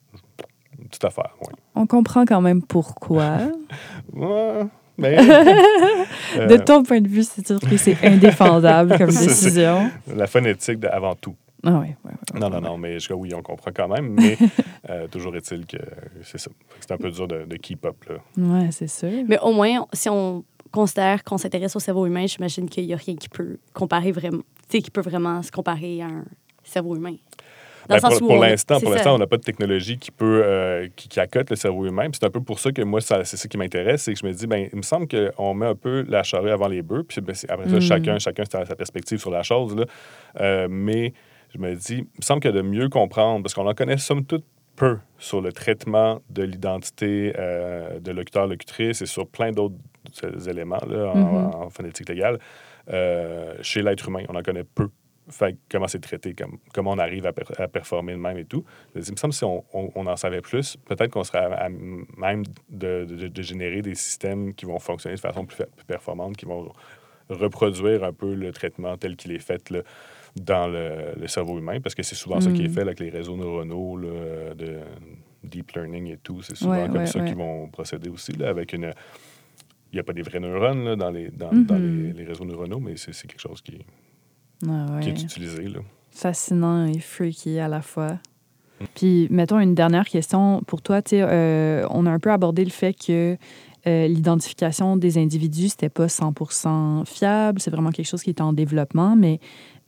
[0.79, 1.53] Une petite affaire, oui.
[1.75, 3.37] On comprend quand même pourquoi.
[4.13, 4.63] Ouais,
[4.97, 5.17] mais,
[6.37, 9.89] euh, De ton point de vue, c'est sûr que c'est indéfendable comme décision.
[10.13, 11.35] la phonétique de- avant tout.
[11.63, 14.37] Ah ouais, ouais, ouais, Non, non, non, mais je, oui, on comprend quand même, mais
[14.89, 15.77] euh, toujours est-il que
[16.23, 16.49] c'est ça.
[16.79, 17.95] C'est un peu dur de, de keep up.
[18.09, 18.15] Là.
[18.37, 19.23] Ouais, c'est sûr.
[19.27, 22.97] Mais au moins, si on considère qu'on s'intéresse au cerveau humain, j'imagine qu'il n'y a
[22.97, 26.25] rien qui peut comparer vraiment, qui peut vraiment se comparer à un
[26.63, 27.15] cerveau humain.
[27.91, 30.11] Dans Ben, le sens pour où l'instant, pour l'instant, on n'a pas de technologie qui
[30.11, 32.07] peut euh, qui, qui accote le cerveau humain.
[32.13, 34.31] C'est un peu pour ça que moi, c'est ça qui m'intéresse, c'est que je me
[34.33, 37.03] dis, ben, il me semble qu'on met un peu la charrue avant les bœufs.
[37.07, 37.81] Puis ben, après ça, Mm.
[37.81, 39.75] chacun, chacun a sa perspective sur la chose.
[39.75, 39.85] Là.
[40.39, 41.13] Euh, mais
[41.53, 44.25] je me dis, il me semble que de mieux comprendre, parce qu'on en connaît somme
[44.25, 44.45] toute
[44.77, 49.75] peu sur le traitement de l'identité euh, de locuteur-locutrice et sur plein d'autres
[50.23, 51.35] euh, éléments là, en, Mhm.
[51.55, 52.39] en phonétique légale.
[52.91, 54.87] euh, chez l'être humain, on en connaît peu.
[55.30, 58.45] Fait comment c'est traité, comme, comment on arrive à, per- à performer de même et
[58.45, 58.65] tout.
[58.95, 61.65] Il me semble que si on, on- on en savait plus, peut-être qu'on serait à,
[61.65, 65.57] à même de, de- de générer des systèmes qui vont fonctionner de façon plus,
[65.88, 66.72] performante, qui vont
[67.30, 69.82] reproduire un peu le traitement tel qu'il est fait là,
[70.36, 72.74] dans le, le cerveau humain, parce que c'est souvent ça qui est Mm.
[72.74, 74.80] fait là, avec les réseaux neuronaux là, de
[75.43, 76.41] deep learning et tout.
[76.41, 78.91] C'est souvent comme ça qu'ils vont procéder aussi, là, avec une...
[79.91, 82.13] Il n'y a pas des vrais neurones là, dans, les, dans, dans mm-hmm.
[82.15, 83.80] les, réseaux neuronaux, mais c'est quelque chose qui,
[84.70, 85.64] ah qui est utilisé.
[85.68, 85.80] Là.
[86.12, 88.20] Fascinant et freaky à la fois.
[88.95, 91.01] Puis, mettons une dernière question pour toi.
[91.14, 93.38] Euh, on a un peu abordé le fait que
[93.88, 97.59] euh, l'identification des individus, c'était pas 100% fiable.
[97.59, 99.16] C'est vraiment quelque chose qui est en développement.
[99.16, 99.39] Mais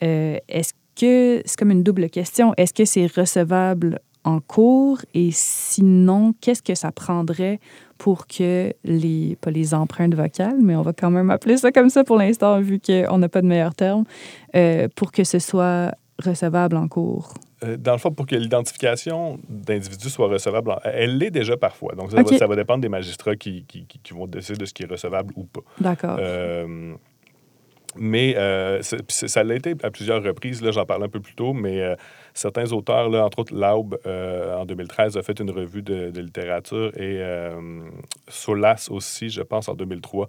[0.03, 2.53] euh, est-ce que c'est comme une double question?
[2.57, 4.99] Est-ce que c'est recevable en cours?
[5.13, 7.59] Et sinon, qu'est-ce que ça prendrait
[8.03, 11.89] pour que les, pas les empreintes vocales, mais on va quand même appeler ça comme
[11.89, 14.03] ça pour l'instant, vu qu'on n'a pas de meilleur terme,
[14.57, 17.33] euh, pour que ce soit recevable en cours?
[17.63, 21.95] Euh, dans le fond, pour que l'identification d'individus soit recevable, elle l'est déjà parfois.
[21.95, 24.73] Donc, ça, va, ça, va, dépendre des magistrats qui, qui, qui, vont décider de ce
[24.73, 25.61] qui est recevable ou pas.
[25.79, 26.17] D'accord.
[26.19, 26.95] Euh,
[27.95, 31.81] mais euh, ça l'a été à plusieurs reprises, j'en parlais un peu plus tôt, mais
[32.33, 36.91] certains auteurs, là, entre autres Laub, en 2013, a fait une revue de, de littérature
[36.97, 37.21] et
[38.27, 40.27] Solas aussi, je pense, en 2003.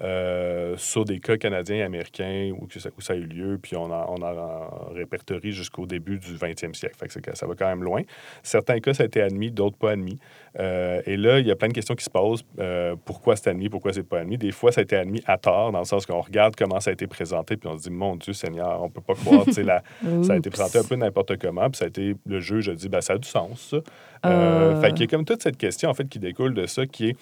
[0.00, 3.76] Euh, sur des cas canadiens et américains où, ça, où, ça, a eu lieu, puis
[3.76, 6.96] on a, on a répertorié jusqu'au début du 20e siècle.
[6.98, 8.02] Fait que ça va quand même loin.
[8.42, 10.18] Certains cas, ça a été admis, d'autres pas admis.
[10.58, 12.44] Euh, et là, il y a plein de questions qui se posent.
[12.58, 14.36] Euh, pourquoi c'est admis, pourquoi c'est pas admis?
[14.36, 16.90] Des fois, ça a été admis à tort, dans le sens qu'on regarde comment ça
[16.90, 19.44] a été présenté, puis on se dit, mon Dieu Seigneur, on peut pas croire.
[19.56, 19.82] la,
[20.24, 22.74] ça a été présenté un peu n'importe comment, puis ça a été, le juge a
[22.74, 24.80] dit, ben, ça a du sens, ça.
[24.80, 27.10] Fait qu'il y a comme toute cette question, en fait, qui découle de ça, qui
[27.10, 27.16] est,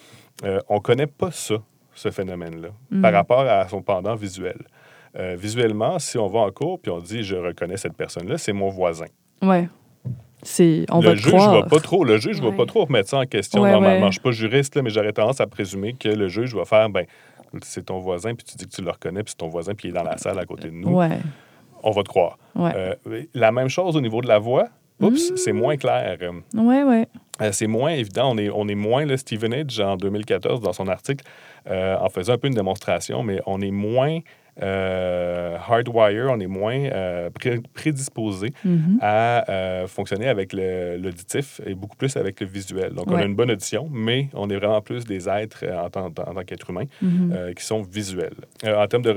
[0.70, 1.56] on connaît pas ça
[1.94, 2.68] ce phénomène-là,
[3.00, 3.14] par mm.
[3.14, 4.58] rapport à son pendant visuel.
[5.18, 8.54] Euh, visuellement, si on va en cours puis on dit je reconnais cette personne-là, c'est
[8.54, 9.06] mon voisin.
[9.42, 9.68] Ouais.
[10.42, 11.52] C'est, on le va juge croire.
[11.52, 13.64] va pas trop, le juge va pas trop remettre ça en question.
[13.64, 16.64] Normalement, je suis pas juriste, là, mais j'aurais tendance à présumer que le juge va
[16.64, 17.06] faire, ben,
[17.62, 19.88] c'est ton voisin, puis tu dis que tu le reconnais, puis c'est ton voisin, puis
[19.88, 20.96] il est dans la salle à côté de nous.
[20.96, 21.18] Ouais.
[21.84, 22.38] On va te croire.
[22.58, 22.94] Euh,
[23.34, 24.68] la même chose au niveau de la voix.
[25.00, 26.16] Oups, c'est moins clair.
[26.54, 27.04] Oui, oui.
[27.40, 28.30] Euh, c'est moins évident.
[28.32, 31.24] On est, on est moins, le Steven Edge, en 2014, dans son article,
[31.68, 34.20] euh, en faisant un peu une démonstration, mais on est moins
[34.60, 37.30] euh, hardwire, on est moins euh,
[37.72, 38.98] prédisposé mm-hmm.
[39.00, 42.92] à euh, fonctionner avec l'auditif et beaucoup plus avec le visuel.
[42.92, 46.10] Donc, on a une bonne audition, mais on est vraiment plus des êtres en tant,
[46.44, 47.54] qu'être humain mm-hmm.
[47.54, 48.34] qui sont visuels.
[48.64, 49.10] en termes de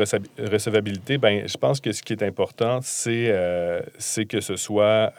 [0.51, 3.33] recevabilité, ben, je pense que ce qui est important, c'est
[4.29, 5.11] que ce soit,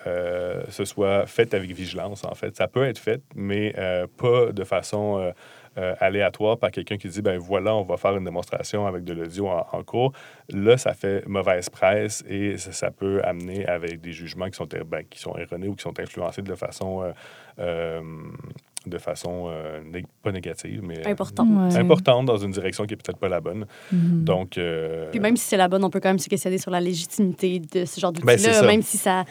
[0.70, 2.56] ce soit fait avec vigilance, en fait.
[2.56, 3.74] Ça peut être fait, mais
[4.16, 5.32] pas de façon
[5.78, 9.12] euh, aléatoire par quelqu'un qui dit ben voilà, on va faire une démonstration avec de
[9.12, 10.12] l'audio en, cours.
[10.48, 15.02] Là, ça fait mauvaise presse et ça, peut amener avec des jugements qui sont, ben,
[15.08, 17.02] qui sont erronés ou qui sont influencés de façon.
[17.02, 17.12] Euh,
[17.58, 18.00] euh,
[18.86, 19.52] de façon
[20.22, 21.74] pas négative, mais importante.
[21.74, 23.66] importante dans une direction qui est peut-être pas la bonne.
[23.92, 24.22] Mm-hmm.
[24.22, 24.60] Donc,
[25.10, 27.58] Puis même si c'est la bonne, on peut quand même se questionner sur la légitimité
[27.58, 29.24] de ce genre ben, d'outil-là, même si ça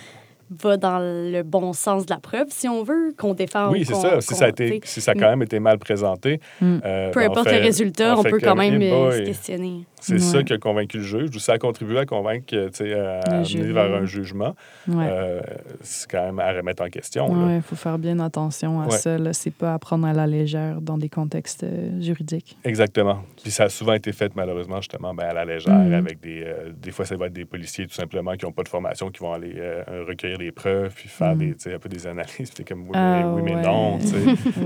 [0.50, 3.72] va dans le bon sens de la preuve, si on veut, qu'on défende.
[3.72, 4.22] Oui, c'est ça.
[4.22, 6.40] Si ça, a été, si ça a quand même été mal présenté.
[6.62, 6.78] Mm.
[6.86, 9.86] Euh, Peu importe le résultat, on, peut quand même euh, se questionner.
[10.00, 12.94] C'est ça qui a convaincu le juge, ou ça a contribué à convaincre, tu sais,
[12.94, 14.56] à, amener vers un jugement.
[14.88, 15.42] Euh,
[15.82, 17.28] c'est quand même à remettre en question.
[17.32, 19.18] Oui, il faut faire bien attention à ça.
[19.34, 21.66] C'est pas à prendre à la légère dans des contextes
[22.00, 22.56] juridiques.
[22.64, 23.24] Exactement.
[23.42, 25.94] Puis ça a souvent été fait, malheureusement, justement, ben, à la légère, mm.
[25.94, 26.46] avec des...
[26.80, 29.22] des fois, ça va être des policiers, tout simplement, qui n'ont pas de formation, qui
[29.22, 29.60] vont aller
[30.08, 31.76] recueillir des preuves, puis faire des, mm.
[31.76, 32.52] un peu des analyses.
[32.56, 34.00] C'est comme oui, mais, ah, oui, mais non.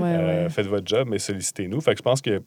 [0.00, 1.80] Euh, faites votre job, mais sollicitez-nous.
[1.80, 2.42] Fait que je pense que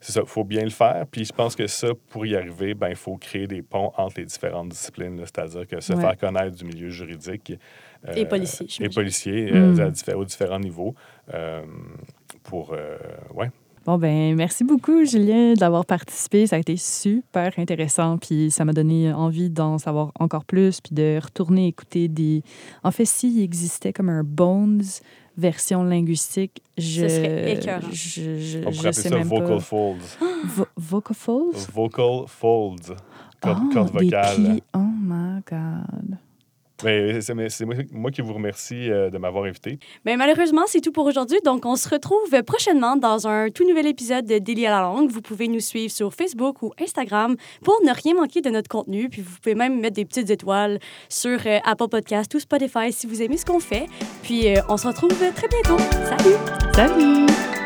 [0.00, 1.04] c'est ça, il faut bien le faire.
[1.10, 4.18] Puis je pense que ça, pour y arriver, ben, il faut créer des ponts entre
[4.18, 7.52] les différentes disciplines, c'est-à-dire que se faire connaître du milieu juridique.
[8.06, 8.66] Euh, et policier.
[8.80, 10.14] Et policier, euh, mm.
[10.14, 10.94] aux différents niveaux.
[12.44, 12.74] pour,
[13.34, 13.50] ouais,
[13.88, 16.46] Bon, ben merci beaucoup, Julien, d'avoir participé.
[16.46, 20.94] Ça a été super intéressant, puis ça m'a donné envie d'en savoir encore plus, puis
[20.94, 22.42] de retourner écouter des...
[22.84, 24.82] En fait, s'il existait comme un Bones
[25.38, 27.00] version linguistique, je...
[27.00, 27.60] Ce serait
[27.90, 30.18] Je, je, On pourrait appeler ça Vocal Folds.
[30.76, 31.70] vocal Folds?
[31.72, 32.94] Vocal Folds.
[33.40, 34.60] Corde, oh, corde vocale.
[34.74, 36.18] Oh my God.
[36.84, 39.78] Mais c'est moi qui vous remercie euh, de m'avoir invité.
[40.04, 41.38] Mais malheureusement, c'est tout pour aujourd'hui.
[41.44, 45.10] Donc, on se retrouve prochainement dans un tout nouvel épisode de Délit à la langue.
[45.10, 49.08] Vous pouvez nous suivre sur Facebook ou Instagram pour ne rien manquer de notre contenu.
[49.08, 53.06] Puis, vous pouvez même mettre des petites étoiles sur euh, Apple Podcast ou Spotify si
[53.06, 53.86] vous aimez ce qu'on fait.
[54.22, 55.78] Puis, euh, on se retrouve très bientôt.
[56.04, 56.36] Salut!
[56.74, 57.57] Salut!